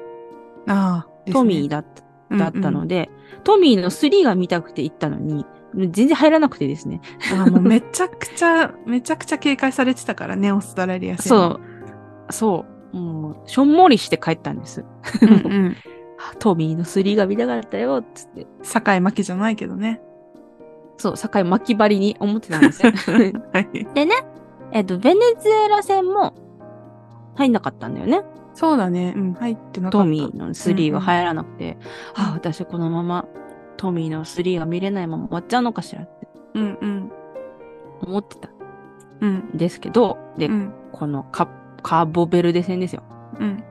[0.66, 1.84] ああ、トミーだっ
[2.30, 3.06] た、だったので。
[3.06, 3.10] で、
[3.44, 5.44] トミーの3が見たくて行ったのに、
[5.74, 7.00] 全然入らなくてですね。
[7.32, 11.28] ああ、もうめちゃくちゃ、 めちゃくちゃ警戒されてたからね、オーストラリア戦。
[11.28, 11.60] そ
[12.28, 12.32] う。
[12.32, 12.96] そう。
[12.96, 14.80] もう、しょんもりして帰ったんです。
[14.80, 14.86] う。
[15.22, 15.34] うんう
[15.68, 15.76] ん。
[16.38, 18.46] トミーの3が見たかったよ、つって。
[18.62, 20.00] 酒井真紀じゃないけどね。
[20.98, 22.92] そう、境巻き張りに思ってたんですよ。
[23.54, 23.86] はい。
[23.94, 24.14] でね、
[24.72, 26.34] えっと、ベネズエラ戦も
[27.36, 28.22] 入んなかったんだよね。
[28.60, 29.14] そうだね。
[29.16, 29.98] うん、入ってなかった。
[30.00, 31.78] トミーの3が入らなくて、
[32.14, 33.24] うんああ、私このまま
[33.78, 37.12] トミーの3が見れないまま終わっちゃうのかしらってうんうん。
[38.02, 38.50] 思ってた
[39.22, 39.34] うん。
[39.54, 40.74] んですけど、で、うん。
[40.92, 41.48] このカ
[41.82, 43.02] カーボベルデ戦ですよ。
[43.38, 43.64] うん。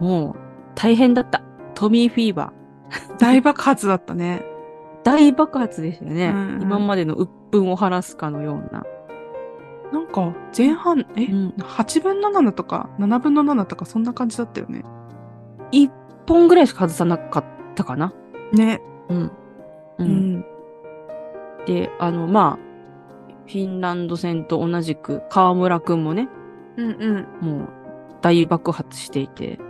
[0.00, 0.36] もう
[0.74, 1.40] 大変だった。
[1.76, 3.18] トミーフィーバー。
[3.18, 4.44] 大爆発だったね。
[5.04, 6.30] 大爆発でしたよね。
[6.30, 8.84] うんうん今までの鬱憤を晴らすかのような。
[9.94, 14.82] なんか、前半、え、うん8分の7とか、7分の7とか、そんな感じだったよね。
[15.70, 15.88] 一
[16.26, 17.44] 本ぐらいしか外さなかっ
[17.76, 18.12] たかな。
[18.52, 18.82] ね。
[19.08, 19.18] うん。
[19.18, 19.32] う。
[19.98, 20.44] うんん。
[21.64, 26.28] で、あの、まあ、フィンランド戦と同じく河村くんもね、
[26.76, 27.58] うんうん。
[27.58, 27.68] もう
[28.20, 29.60] 大爆発していて、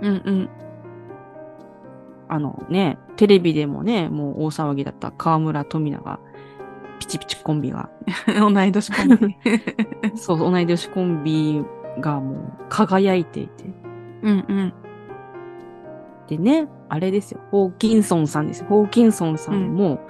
[0.00, 0.50] うんうん。
[2.28, 6.18] あのね、テレビでもね、もう大騒ぎだった河村富永、
[6.98, 7.88] ピチピチコンビが、
[8.38, 9.36] 同い年コンビ。
[10.16, 11.64] そう、同い年コンビ
[12.00, 13.64] がもう輝いていて。
[14.22, 14.74] うんうん。
[16.28, 18.66] でね、あれですよ、ホーキンソンさんですよ。
[18.68, 20.00] ホーキンソンさんも、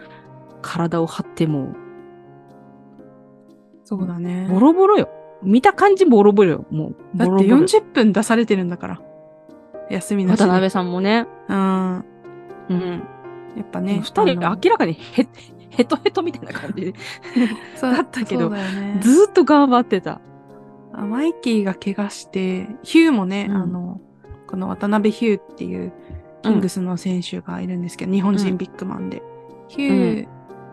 [0.63, 1.75] 体を張っても
[3.85, 4.53] そうだねう、。
[4.53, 5.09] ボロボロよ。
[5.43, 6.65] 見た感じボロボロよ。
[6.71, 9.01] もう、だってボロボロ40分出されてるんだから。
[9.91, 10.45] 休みなしで。
[10.45, 12.05] 渡辺さんもね、うん。
[12.71, 13.05] うん。
[13.57, 14.01] やっぱね。
[14.03, 15.29] 二人、明らかにヘ
[15.77, 16.95] ヘトヘトみたいな感じで、
[17.77, 18.99] そうだったけどね。
[19.01, 20.21] ずーっと頑張ってた。
[20.93, 24.01] あマイキーが怪我して、ヒューもね、うんあの、
[24.47, 25.93] この渡辺ヒューっていう
[26.43, 29.23] キングスの選手がいるんですけど、日本人ビッグマンで。
[29.69, 30.29] Q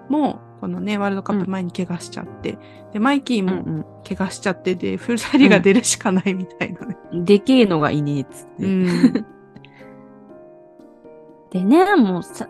[0.09, 2.59] も、このね、ワールドカップ前に怪我しちゃって、
[2.93, 6.97] で、マイキーもうん怪我しちゃってで、二人が出るしかないみたいなね。
[7.11, 7.25] うん。
[7.25, 8.65] でけえのがいねえっつって。
[8.65, 9.25] うん。
[11.49, 12.47] でね、もうさ、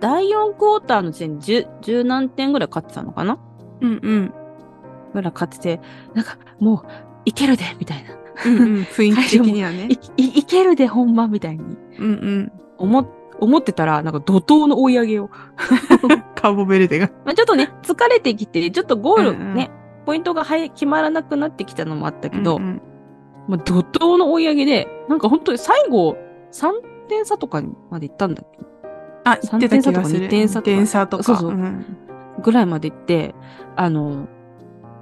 [0.00, 3.38] 第4クォーターの時点で十十何点ぐらい勝ってたのかな？
[3.80, 4.32] うんうん。
[5.14, 5.80] ぐらい勝ってて、
[6.14, 6.88] なんかもう、
[7.24, 8.10] いけるでみたいな。
[8.46, 8.82] うんうん。
[8.90, 10.22] 雰囲気的にはねい。
[10.22, 12.52] いいけるでほんまみたいにうんうん。
[12.78, 13.06] 思っ
[13.40, 15.30] 思ってたら、なんか怒涛の追い上げを。
[16.36, 17.10] カーボベルデが。
[17.24, 19.70] まあ、ちょっとね、疲れてきて、ちょっとゴールうんうんね、
[20.06, 22.82] ポイントがはい決まらなくなってきたのもあったけど、うんうん
[23.48, 26.16] まあ、怒涛の追い上げで、なんか本当に最後、
[26.52, 26.72] 3
[27.08, 28.58] 点差とかまで行ったんだっけ？
[29.24, 30.26] あ、言ってた気がする。
[30.26, 31.22] 3点差とか2点差とか。
[31.24, 31.84] そうそうん
[32.40, 33.34] ぐらいまで行って、
[33.76, 34.28] あの、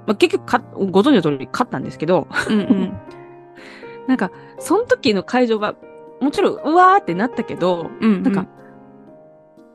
[0.05, 2.93] まあ、結局か、ご存知の通り勝ったんですけど、うんうん。
[4.07, 5.75] なんか、その時の会場は、
[6.19, 8.45] もちろん、うわーってなったけど、うんうんなんか、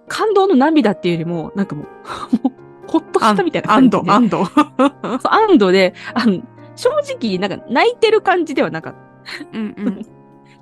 [0.07, 2.51] 感動の涙っていうよりも、なんかもう、も
[2.87, 3.97] うほっとしたみたいな感じで。
[3.97, 5.29] 安堵、安堵。
[5.29, 6.43] 安堵で、あの、
[6.77, 9.59] 正直、なんか泣いてる感じではなかった。
[9.59, 10.07] うんうん。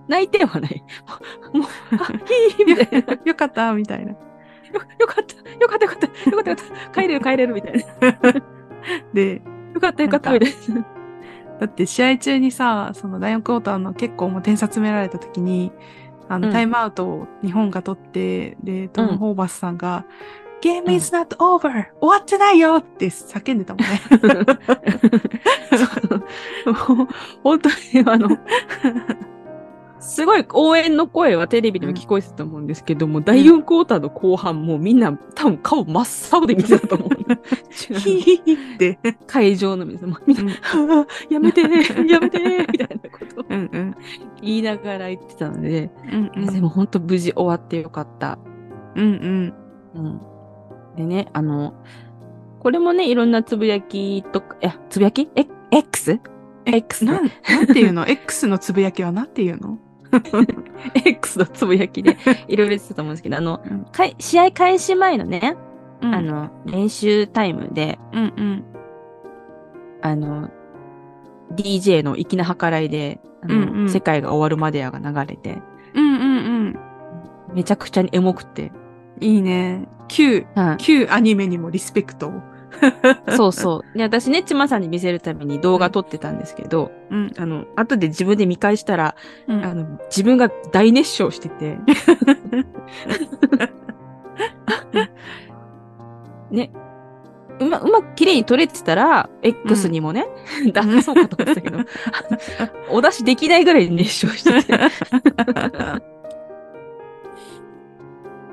[0.08, 0.84] 泣いてはない。
[1.52, 1.66] もう、
[1.98, 3.12] あ、いいみたいな。
[3.14, 4.12] よよかった、みたいな。
[4.12, 4.16] よ
[4.78, 8.42] かった、よかった、よかった、よかった、よかった、帰れる、帰れる、みたいな。
[9.12, 9.42] で、
[9.74, 10.86] よかった、よかった、みたいな。
[11.60, 15.72] だって試合中にさ、その第4クォーターの結構もう点差詰められた時に、
[16.28, 20.04] あの、うんタイムアウトを日本が取って、で、トム・うんホーバスさんが、
[20.62, 21.60] Game is not over!
[22.00, 24.00] 終わってないよって叫んでたもんね。
[25.76, 27.08] そう
[27.42, 27.74] 本当に、
[28.06, 28.28] あの、
[30.12, 37.08] すごい応援の声はテレビでも聞こえてたと思うんですけども、第4クォーターの後半、もうみんな多分顔真っ青で見てたと思う。
[37.70, 38.98] ヒヒヒって。
[39.26, 40.52] 会場の皆さんもみんな、
[41.30, 43.96] やめてやめてみたいなことをうんうん。
[44.42, 46.46] 言いながら言ってたので、うんうん。
[46.52, 48.38] でも本当無事終わってよかった。
[48.94, 49.54] うんうん。
[49.94, 50.20] うん。
[50.96, 51.72] でね、あの、
[52.60, 55.30] これもね、いろんなつぶやきとか、いや、つぶやき？
[55.36, 56.20] え、X?
[56.66, 59.78] え？X なん、なんていうの ?X のつぶやきはなんていうの？
[61.04, 62.16] X のつぶやきで
[62.48, 65.56] いろいろ言ってたと思うんですけど、あの、うんかい試合開始前のね、
[66.02, 68.64] うんあの、練習タイムで、うんうん。
[70.02, 70.50] あの、
[71.54, 75.60] DJ の粋な計らいで、あのうんうん世界が終わるまでやが流れて、
[75.94, 76.28] うんうんう
[76.70, 76.78] ん。
[77.54, 78.72] めちゃくちゃにエモくて、
[79.20, 79.88] いいね。
[80.08, 82.32] 旧、はい旧アニメにもリスペクトを。
[83.36, 83.98] そうそう。
[83.98, 87.32] で、私ね、ちまさんに見せるために動画撮ってたんですけど、うん。
[87.38, 89.14] あの、後で自分で見返したら、
[89.48, 91.78] うんあの、自分が大熱唱してて、
[96.50, 96.70] ね、
[97.60, 100.26] うま、うまく綺麗に撮れてたら、X にもね、
[100.72, 101.78] 出そうかと思ってたけど、
[102.90, 104.78] お出しできないぐらい熱唱してて。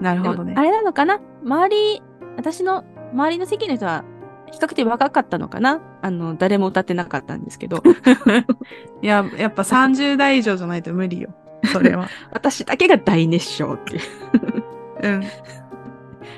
[0.01, 0.61] なるほどねあ。
[0.61, 1.19] れなのかな？
[1.43, 2.01] 周り、
[2.37, 4.05] 私の周りの席の人は、
[4.51, 5.81] 比較的若かったのかな？
[6.01, 7.83] あの、誰も歌ってなかったんですけど、
[9.01, 11.33] いや、やっぱ30代以上じゃないと無理よ。
[11.71, 12.09] それは。
[12.31, 14.01] 私だけが大熱唱っていう。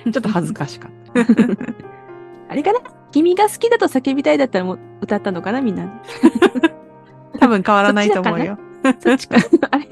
[0.05, 0.11] うん。
[0.11, 1.21] ちょっと恥ずかしかった。
[2.49, 2.79] あれかな？
[3.11, 6.01] 君が好きだと叫びたいだったらもう歌ったのかなみんな。
[7.39, 8.57] 多分変わらないと思うよ。
[8.99, 9.37] そっちか、
[9.69, 9.87] あれ？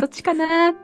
[0.00, 0.74] そっちかな？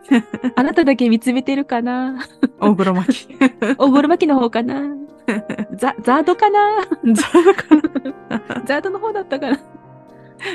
[0.57, 2.19] あなただけ見つめてるかな？
[2.61, 3.29] 大黒摩季。
[3.39, 4.83] 大黒摩季の方かな？
[5.77, 6.59] ザ、ザードかな？
[7.15, 8.63] ザーかな？
[8.65, 9.59] ザードの方だったかな？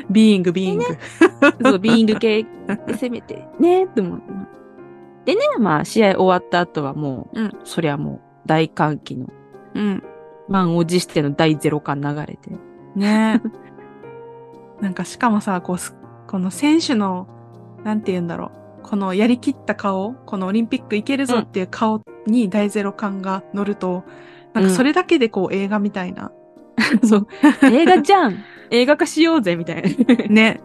[0.09, 0.85] ビーイング、ビーイング。
[1.63, 4.21] そう、ビーイング系で攻めてねって思う。
[5.25, 9.27] でね、まあ試合終わった後はもう、うんそりゃもう大歓喜の
[9.75, 10.03] うん。
[10.49, 12.51] 満を持しての第ゼロ感流れて。
[12.95, 13.41] ね
[14.81, 15.95] なんかしかもさ、こうす、
[16.27, 17.27] この選手の、
[17.83, 18.51] なんて言うんだろう。
[18.83, 24.03] このやりきった顔、このオリンピックいけるぞっていう顔に大ゼロ感が乗ると、
[24.53, 26.31] なんかそれだけでこう映画みたいな。
[27.03, 27.27] そう。
[27.63, 28.37] 映画じゃん
[28.71, 30.15] 映画化しようぜみたいな。
[30.29, 30.61] ね。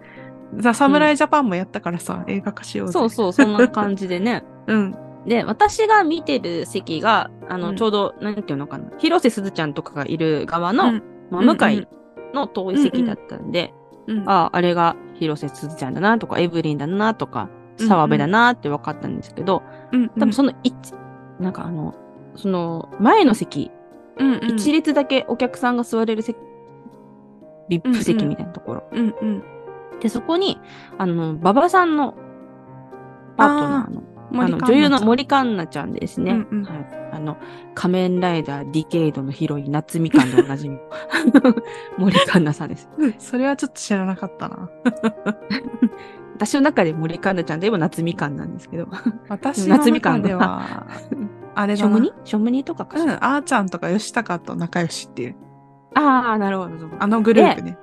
[0.57, 2.93] ザ・サムライジャパンもやったからさ、映画化しようぜ。
[2.93, 4.45] そうそう、そんな感じでね。
[4.69, 4.95] うん。
[5.27, 11.89] で、私が見てる席が、あの、うんちょうど、なんていうのかな、広瀬すずちゃんとかがいる側の、うんまあ、うんうん向い
[12.33, 13.75] の遠い席だったんで、
[14.07, 14.29] うん。
[14.29, 20.75] ああ、あれが広瀬すずちゃんだなとか、エブリンだなとか、うんうん澤部だなって分かったんですけど、うん、多分その一、
[21.39, 21.95] なんかあの、
[22.35, 23.71] その前の席、
[24.17, 26.37] うん、うん、一列だけお客さんが座れる席、
[27.69, 28.85] リップ席みたいなところ。
[28.93, 29.43] うん、うん。
[30.01, 30.59] で、そこに、
[30.99, 32.15] あの、馬場さんの
[33.37, 34.03] パートナーの、
[34.43, 36.33] あの、森女優の森森環奈ちゃんですね。
[36.33, 36.97] うんうんはい。
[37.13, 37.39] あの、
[37.75, 40.79] 仮面ライダーディケイドのヒロイン、夏みかんでおなじみ。
[41.97, 42.89] 森環奈さんです。
[43.19, 44.71] それはちょっと知らなかったな。
[46.37, 48.89] 私の中で森環奈ちゃんといえば夏みかんなんですけど。
[49.29, 50.87] 私の夏みかん中では、
[51.57, 51.97] あれだな。
[51.97, 52.13] ショムニ？
[52.25, 53.19] ショムニとかかしうん、ら。
[53.21, 55.37] あーちゃんとか吉高と仲良しっていう、
[55.95, 56.71] ああ、なるほど。
[56.99, 57.79] あのグループね。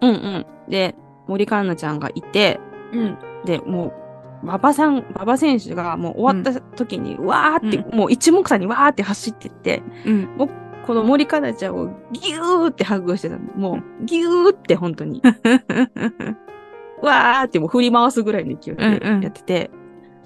[0.00, 0.46] うんうん。
[0.68, 0.94] で、
[1.28, 2.58] 森環奈ちゃんがいて、
[2.92, 3.18] うん。
[3.44, 3.92] で、も
[4.42, 10.28] う、馬場さん、馬場選手がもう終わった時に、わーって、もう一目散にわーって走ってって、うん。
[10.86, 13.42] この森かなちゃんをギューってハグしてたの。
[13.54, 15.22] もう、ギューって本当に、
[17.02, 18.82] わーってもう振り回すぐらいの勢いで
[19.22, 19.70] やってて、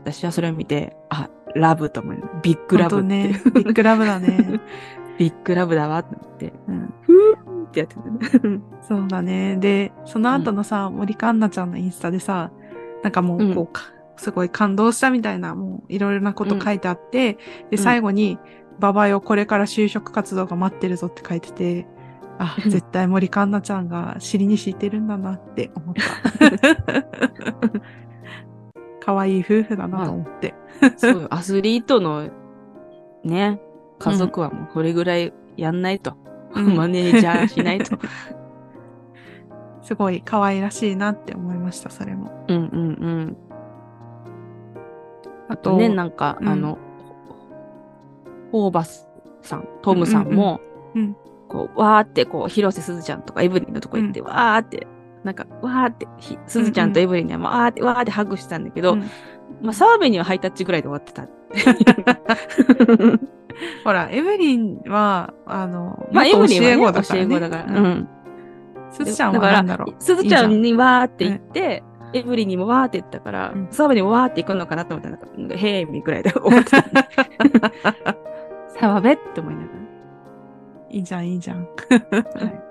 [0.03, 2.17] 私はそれを見て、あ、ラブと思う。
[2.43, 3.03] ビッグラブって。
[3.03, 3.41] ほんとね。
[3.55, 4.61] ビッグラブだね。
[5.19, 6.95] ビッグラブだわって思って、うん。
[7.03, 8.03] ふーってやってた
[8.49, 8.61] ね。
[8.83, 9.57] そうだね。
[9.57, 12.51] で、その後のさ、森環奈ちゃんのインスタでさ、
[13.03, 13.83] なんかもう、こう、うんか
[14.19, 17.41] すごい感動したみたいな、もういろいろなこと書いてあって、で、
[17.73, 18.39] うん最後に、
[18.79, 21.87] ババよ、これから就職活動が待ってるぞって書いてて、
[22.39, 27.05] あ、うん絶対森環奈ちゃんが尻に敷いてるんだなって思った。
[29.07, 30.53] 可愛い夫婦だなと思って。
[30.97, 32.29] そうよ、 アスリートの
[33.23, 33.61] ね、
[34.01, 36.15] 家族はもうこれぐらいやんないと。
[36.55, 37.97] うんマネージャーしないと。
[39.83, 42.33] すごい可愛らしいなって思いました、それも。
[42.49, 43.37] うんうんうん。
[45.49, 46.79] あと、ね、なんか、うんあの、
[48.51, 49.07] ホーバス
[49.43, 50.61] さん、トムさんも、
[50.95, 51.17] うんうんうん
[51.49, 54.89] こう、わーって、こう、広瀬すずちゃんとかエブリンのとこ行って、わーって、
[55.27, 59.11] なんか、わーって、ひすずちゃんとエブリンには、わーって、わーってハグしてたんだけど、うん
[59.61, 61.27] まあ、澤部にはハイタッチぐらいで終わってた。
[63.85, 67.29] ほら、エブリンは、あの、まあ、エ元ブリンは、ね、教え子だから、ね。
[67.29, 67.65] 教え子だから。
[67.65, 67.69] う。
[67.69, 68.09] うんん。
[68.91, 69.95] すずちゃんはだからなんだろう？
[69.99, 78.17] すずちゃんいいにわーって言って、エブリンにもわーって言ったからうん、澤部にもわーって行くのかなと思ったら、なんか、へーみぐらいで終わってた。
[78.79, 79.67] 澤部って思いなが
[80.91, 81.69] いいじゃん、いいじゃん。
[81.91, 82.66] ら。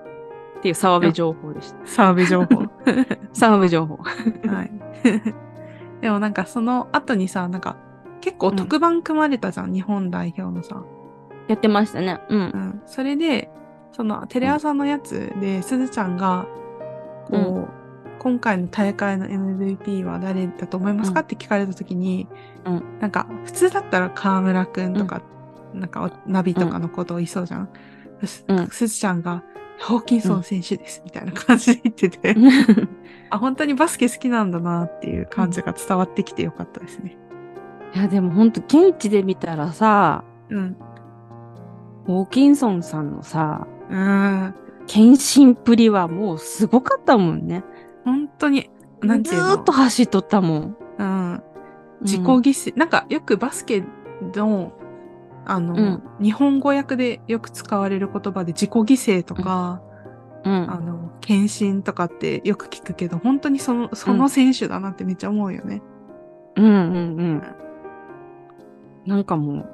[0.56, 1.76] っていう澤部情報でした。
[1.86, 2.62] 澤部情報。
[3.32, 3.96] 澤部情報。
[4.48, 4.72] はい。
[6.00, 7.76] でもなんかその後にさ、なんか
[8.20, 10.82] 結構特番組まれたじゃん、日本代表のさ。
[11.48, 12.20] やってましたね。
[12.28, 12.42] うんう。
[12.42, 12.82] ん。
[12.86, 13.50] それで、
[13.92, 16.46] そのテレ朝のやつで、すずちゃんが、
[17.30, 17.68] こう、う
[18.18, 22.26] 今回の大会の MVP は誰だと思いますか、うんって聞かれたときに、
[22.64, 25.22] うんなんか普通だったら河村くんとか、
[25.72, 27.68] なんかナビとかのことを言いそうじゃん。
[28.24, 29.44] すうんすずちゃんが、
[29.80, 32.34] ホーキンソン選手です、みたいな感じで言ってて、
[33.30, 37.16] あ、本当にバスケ好きなんだなっていう感じが伝わってきてよかったですね。
[37.94, 40.76] いや、でもほんと、現地で見たらさ、うん。
[42.06, 44.54] ホーキンソンさんのさ、うん。
[44.86, 47.64] 献身っぷりはもうすごかったもんね。
[48.04, 48.70] 本当に、
[49.02, 49.48] なんていうの？
[49.48, 50.76] ずーっと走っとったもん。
[50.98, 51.42] うん。
[52.02, 53.82] 自己うん犠牲、なんかよくバスケ
[54.34, 54.72] の、
[55.46, 58.84] あの、うん日本語訳でよく使われる言葉で自己犠
[59.18, 59.82] 牲とか、
[60.44, 65.82] うんあの、献身とかってよく聞くけど、本当にその、その選手だなってめっちゃ思うよね。
[66.56, 66.78] うんうんう
[67.34, 67.42] ん。
[69.06, 69.68] なんかもう、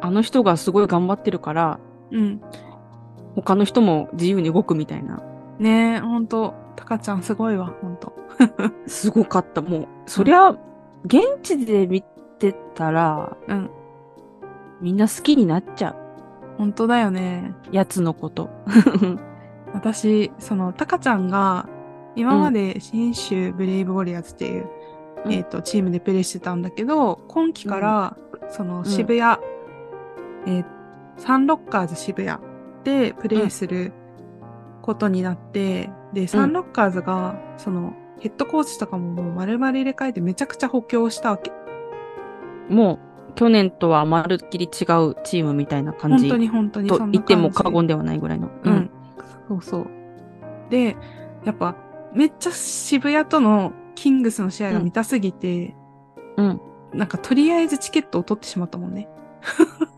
[0.00, 2.40] あの人がすごい頑張ってるから、うん。
[3.34, 5.22] 他の人も自由に動くみたいな。
[5.58, 8.12] ねえ、本当タカちゃんすごいわ、本当
[8.86, 9.60] すごかった。
[9.60, 10.50] もう、そりゃ、
[11.04, 12.02] 現地で見
[12.38, 13.70] てたら、うん。
[14.80, 15.96] みんな好きになっちゃ
[16.58, 17.54] 本当だよね。
[17.72, 17.74] う。
[17.76, 18.50] やつのこと。
[19.74, 21.68] 私、その、タカちゃんが、
[22.16, 24.68] 今まで新州ブレイブウォリアーズっていう、
[25.24, 28.16] うんえっ、と、チームでプレーしてたんだけど、今季から、
[28.50, 29.38] その渋谷、
[30.46, 30.64] えー
[31.18, 32.38] サンロッカーズ渋谷
[32.82, 33.92] でプレーする
[34.82, 41.52] ことになって、で、サンロッカーズが、その、ヘッドコーチとかももう丸々入れ替えてめちゃくちゃ補強したわけ。
[42.68, 42.98] もう、
[43.34, 48.48] 去年とはまるっきり違うチームみたいな感じ本当に本当にと言っても過言ではないぐらいの。
[48.62, 48.90] うん。
[49.48, 49.86] そうそう。
[50.70, 50.96] で、
[51.44, 51.76] やっぱ、
[52.14, 55.74] めっちゃ渋谷とのキングスの試合が見たすぎて、
[56.36, 56.60] うん。
[56.92, 59.08] なんかとりあえずチケットを取ってしまったもんね。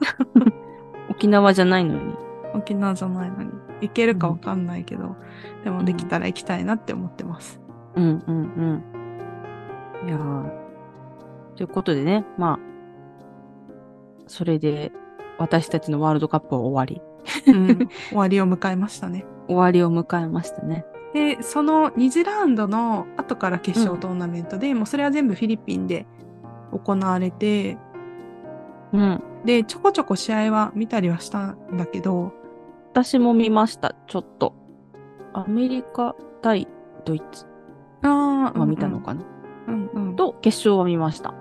[1.11, 2.15] 沖縄じゃないのに。
[2.55, 3.51] 沖縄じゃないのに。
[3.83, 5.17] 行けるかわかんないけど、
[5.65, 7.61] でもできたら行きたいなって思ってます。
[7.95, 8.83] うんうん
[10.03, 10.09] うん。
[10.09, 10.67] いやー
[11.57, 12.66] ということでね、まあ、
[14.27, 14.93] それで
[15.39, 17.03] 私たちのワールドカップは終わり。
[17.53, 19.25] うん、 終わりを迎えましたね。
[19.47, 20.85] 終わりを迎えましたね。
[21.15, 26.07] で、その2次ラウンドの後から決勝トーナメントで、もうそれは全部フィリピンで
[26.73, 27.79] 行われて、
[28.93, 29.23] うん。
[29.45, 32.33] で、ちょこちょこ試合は見たりはしたんだけど、
[32.93, 34.55] 私も見ました、ちょっと。
[35.33, 36.67] アメリカ対
[37.05, 37.47] ドイツ
[38.03, 39.23] ああ、は見たのかな、
[39.69, 40.17] うんうん。
[40.17, 41.35] と、決勝は見ました。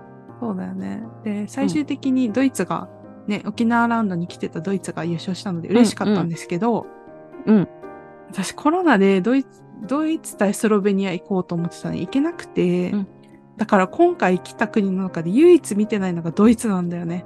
[0.46, 1.02] そうだよね。
[1.24, 2.88] で、最終的にドイツが、
[3.26, 6.86] ね、沖縄ラウンドに来てたドイツが優勝したので嬉しかったんですけど、
[7.46, 7.68] うん。
[8.28, 13.08] 私コロナでドイツ、ドイツ対スロベニア行こうと思ってたのに行けなくて、うん
[13.56, 17.24] だから今回来た国の中で唯一見てないのがドイツなんだよね。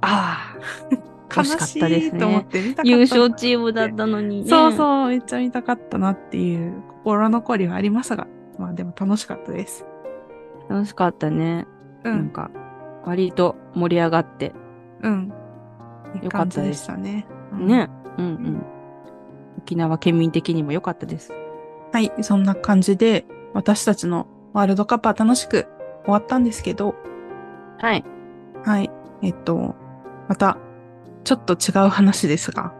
[0.00, 0.58] ああ、
[1.30, 2.46] 惜しかったです悲しいと思っね。
[2.50, 4.50] て見たかった優勝チームだったのにね。
[4.50, 8.26] そうそう、めっちゃ見たかったなっていう心残りはありますが、
[8.58, 9.86] まあでも楽しかったです。
[10.68, 11.66] 楽しかったね。
[12.04, 12.50] うん、なんか、
[13.04, 14.52] 割と盛り上がって。
[15.02, 15.32] うん。
[16.16, 17.26] いいよかったです感じでしたね。
[17.52, 17.90] うんね。
[18.18, 18.62] うんうん。
[19.58, 21.32] 沖縄県民的にも良かったです。
[21.92, 25.66] はい、そんな感じで、私たちのワールドカップは楽しく
[26.04, 26.94] 終わったんですけど、
[27.78, 28.04] はい。
[28.64, 28.90] はい、
[29.22, 29.74] えっと、
[30.28, 30.58] また、
[31.24, 32.72] ちょっと違う話ですが、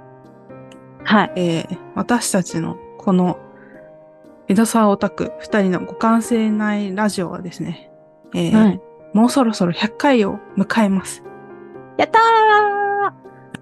[1.05, 1.33] はい。
[1.37, 3.39] えー私たちのこの、
[4.47, 7.91] 江戸沢オタク二人の互換性ないラジオはですね、
[8.35, 8.81] えーはい
[9.19, 11.25] もうそろそろ100回を迎えます。
[11.97, 12.21] やった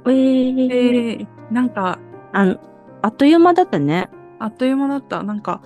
[0.04, 1.98] ーえー、えーなんか、
[2.34, 2.58] あの、
[3.00, 4.10] あっという間だったね。
[4.38, 5.22] あっという間だった。
[5.22, 5.62] なんか、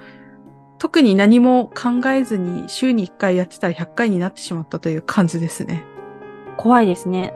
[0.79, 5.83] 特に何も考えずに週に1回やってたら100回になってしまったという感じですね。
[6.57, 7.35] 怖いですね。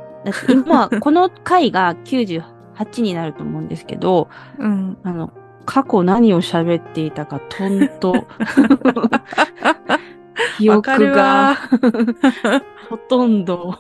[0.48, 4.28] 今、この回が98になると思うんですけど、
[4.61, 4.96] うん。
[5.02, 5.32] あの、
[5.66, 8.28] 過去何を喋っていたか、とんと、
[10.59, 11.57] 記憶がわ。
[12.89, 13.78] ほとんど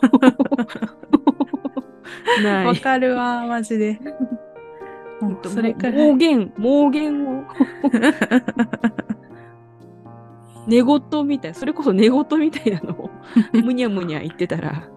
[2.42, 2.66] ない。
[2.66, 4.00] わかるわ、マジで。
[5.44, 5.92] それくらい。
[5.94, 7.44] 妄言、妄言を。
[10.66, 13.10] 寝言みたい、それこそ寝言みたいなのを、
[13.52, 14.88] むにゃむにゃ言ってたら、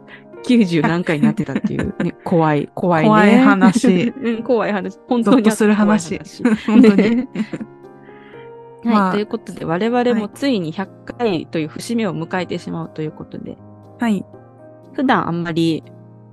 [0.46, 3.10] 90何回になってたっていう、ね、怖い、怖いね。
[3.10, 4.98] 怖い話 うん、怖い話。
[5.08, 6.20] 本当にする話
[6.66, 7.28] 本当に。
[8.88, 13.58] ねはい、まあということで、我々もついに100回という節目を迎えてしまうということで、
[14.00, 14.26] はい。
[14.94, 15.84] 普段あんまり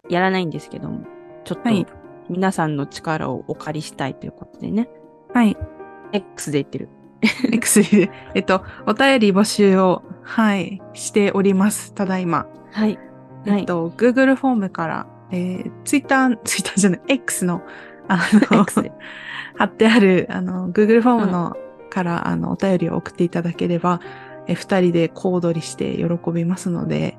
[0.08, 1.04] やらないんですけども、
[1.44, 1.86] ちょっとはい
[2.28, 4.88] 皆さんの力をお借りしたいということでね、
[5.32, 5.56] はい。
[6.12, 6.88] X で言ってる。
[7.52, 11.92] X で、えっと、お便り募集を、はい、しております。
[11.92, 12.46] ただいま。
[12.72, 12.98] はい。
[13.46, 17.62] えっと、Google フォームから、えー、Twitter、 Twitter じゃない、X の、
[18.08, 18.64] あの。
[19.56, 21.56] 貼ってある、あの、Google フォームの、
[21.94, 24.00] から、あの、お便りを送っていただければ、
[24.48, 27.16] え、二人で小躍りして喜びますので、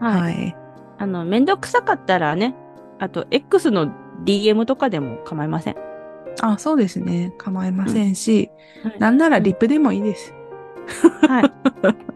[0.00, 0.20] はい。
[0.20, 0.56] はい。
[0.98, 2.54] あの、めんどくさかったらね、
[2.98, 3.92] あと、X の
[4.24, 5.76] DM とかでも構いません。
[6.40, 7.34] あ、そうですね。
[7.36, 8.50] 構いませんし、
[8.82, 10.32] はいなんならリプでもいいです。
[11.28, 11.52] はい。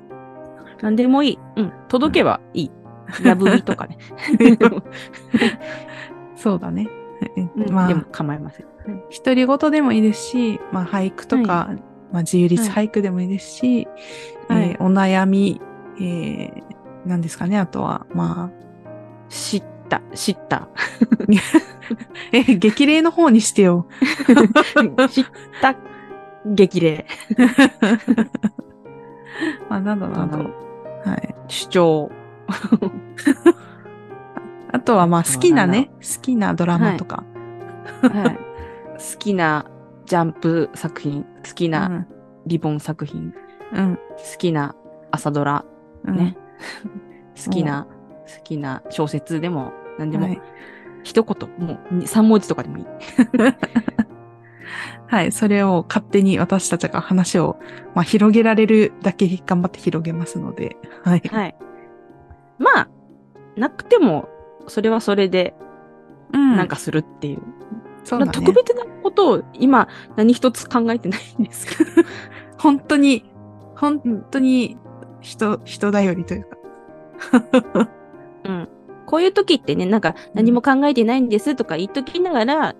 [0.83, 1.39] なんでもいい。
[1.57, 1.73] うん。
[1.89, 2.71] 届けばいい。
[3.25, 3.99] やぶみとかね。
[6.37, 6.89] そうだね。
[7.57, 8.67] うんまあでも、構いません。
[8.87, 11.71] うん独り言でもいいですし、まあ、俳句とか、
[12.13, 13.89] まあ、自由律俳句でもいいですし、
[14.49, 15.61] はいえーお悩み、
[16.01, 16.63] えー、
[17.07, 20.69] 何ですかね、あとは、まあ、知った、知った。
[22.33, 23.87] え、激励の方にしてよ。
[25.11, 25.25] 知っ
[25.61, 25.77] た、
[26.45, 27.07] 激励。
[29.69, 30.23] まあ、なんだなと。
[30.23, 30.51] あの
[31.05, 31.35] はい。
[31.49, 32.11] 主張。
[34.73, 37.25] あとは、まあ、好きなね、好きなドラマとか。
[38.03, 38.39] はい。
[38.99, 39.70] 好きな
[40.11, 41.71] ジャンプ作品、好きう。
[41.71, 42.07] なん
[42.45, 43.33] リボン作品、
[43.73, 43.97] うん。
[43.97, 44.75] 好きな
[45.13, 45.65] 朝ドラ、
[46.05, 46.17] うん。
[46.17, 46.37] ね。
[47.45, 50.43] 好きな、好きな小説でも、何でも、はい。
[51.05, 52.87] 一言、もう3文字とかでもいい。
[55.07, 55.31] はい。
[55.31, 57.61] それを勝手に私たちが話を、
[57.95, 60.77] まあ、広げられるだけ頑張って広げますので。
[61.05, 61.23] はい。
[61.31, 61.55] はい。
[62.59, 62.89] まあ、
[63.55, 64.29] なくても、
[64.67, 65.55] それはそれで、
[66.33, 67.60] うんなんかするっていう。
[68.05, 68.33] そうだね。
[68.33, 71.91] 特別なことを今、何一つ考えてないんですけど。
[72.59, 73.25] 本当に、
[73.77, 74.77] 本当に
[75.21, 76.57] 人、人頼りというか。
[78.45, 78.69] うん。
[79.07, 82.75] こういう時ってね、なんか何も考えてないんですとか言っときながら、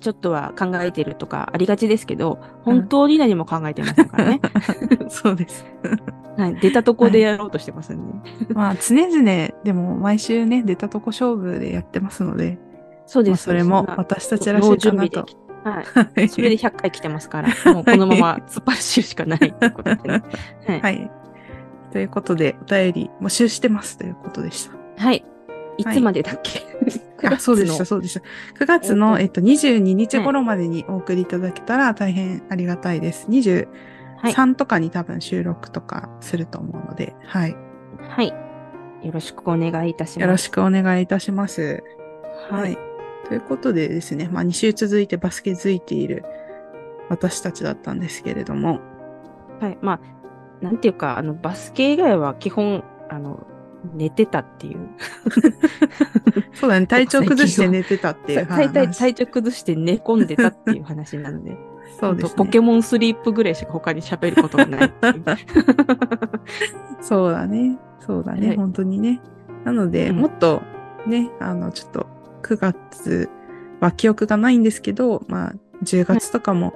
[0.00, 4.40] ちょっとは考えてるとかありがちですけど、本当に何も考えてませんからね。
[5.08, 5.64] そうです。
[6.36, 6.56] はい。
[6.56, 8.54] 出たとこでやろうとしてますんで。
[8.54, 12.69] まあ、常々、でも毎週ね、出たとこ勝負でやってますので、まあ
[13.10, 13.42] そうです。
[13.42, 15.26] それもまあ私たちらしいかなと。
[15.64, 15.82] は
[16.16, 16.28] い。
[16.28, 20.22] それで100回来てますから、 もうこのまま突っ走るしかないってことでね。
[20.66, 20.80] はい。
[20.80, 21.10] はい。
[21.90, 25.04] ということで、お便り募集してますということでした。
[25.04, 25.24] はい。
[25.76, 26.62] いつまでだっけ、
[27.26, 28.20] あ、そうでした、そそうでした。
[28.64, 33.26] 9月の、えっと、22日頃までにお送りいただけたら大変ありがたいです。
[33.28, 33.66] 23
[34.18, 34.54] はい。
[34.54, 37.56] とかに多分収録とかすると思うので、はい。
[38.08, 38.28] はい。
[39.02, 40.20] よろしくお願いいたします。
[40.20, 41.82] よろしくお願いいたします。
[42.50, 42.89] ははいい。。
[43.30, 46.24] ということでですね、まあ2週続いてバスケづいている
[47.08, 48.80] 私たちだったんですけれども、
[49.60, 49.78] はい。
[49.80, 50.00] まあ、
[50.64, 53.46] なんていうか、あの、バスケ以外は基本、あの、
[53.94, 54.88] 寝てたっていう。
[56.54, 58.98] そうだね、体調崩して寝てたっていう体体話。
[58.98, 61.56] 体調崩して寝込んでたっていう話なので。
[62.00, 62.34] そうです、ね。
[62.36, 64.92] ポケモンスリープぐらいしか他に喋ることがない。
[67.00, 67.78] そうだね。
[68.00, 69.20] そうだね、はい本当にね。
[69.64, 70.62] なので、うんもっと
[71.06, 73.28] ね、あの、ちょっと9月
[73.80, 76.74] は記憶がないんですけど、まあ、10月とかも、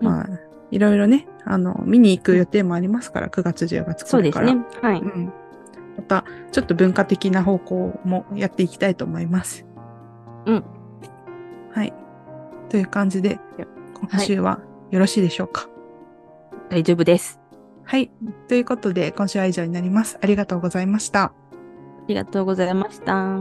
[0.00, 0.28] うんまあ、
[0.70, 4.48] いろいろね、あの、見に行く予定もありますから、9月、10月これから。
[4.48, 4.88] そうですね。
[4.88, 5.00] はい。
[5.00, 5.32] うん。
[5.96, 9.66] また、ちょっと文化的な方向もやっていきたいと思います。
[10.46, 10.64] うん。
[11.72, 11.92] はい。
[12.68, 13.40] という感じで、
[13.94, 14.60] 今週は
[14.90, 15.68] よろしいでしょうか？
[16.70, 17.40] 大丈夫です。
[17.82, 18.10] はい。
[18.46, 20.18] ということで、今週は以上になります。
[20.22, 21.24] ありがとうございました。
[21.24, 21.32] あ
[22.06, 23.38] りがとうございました。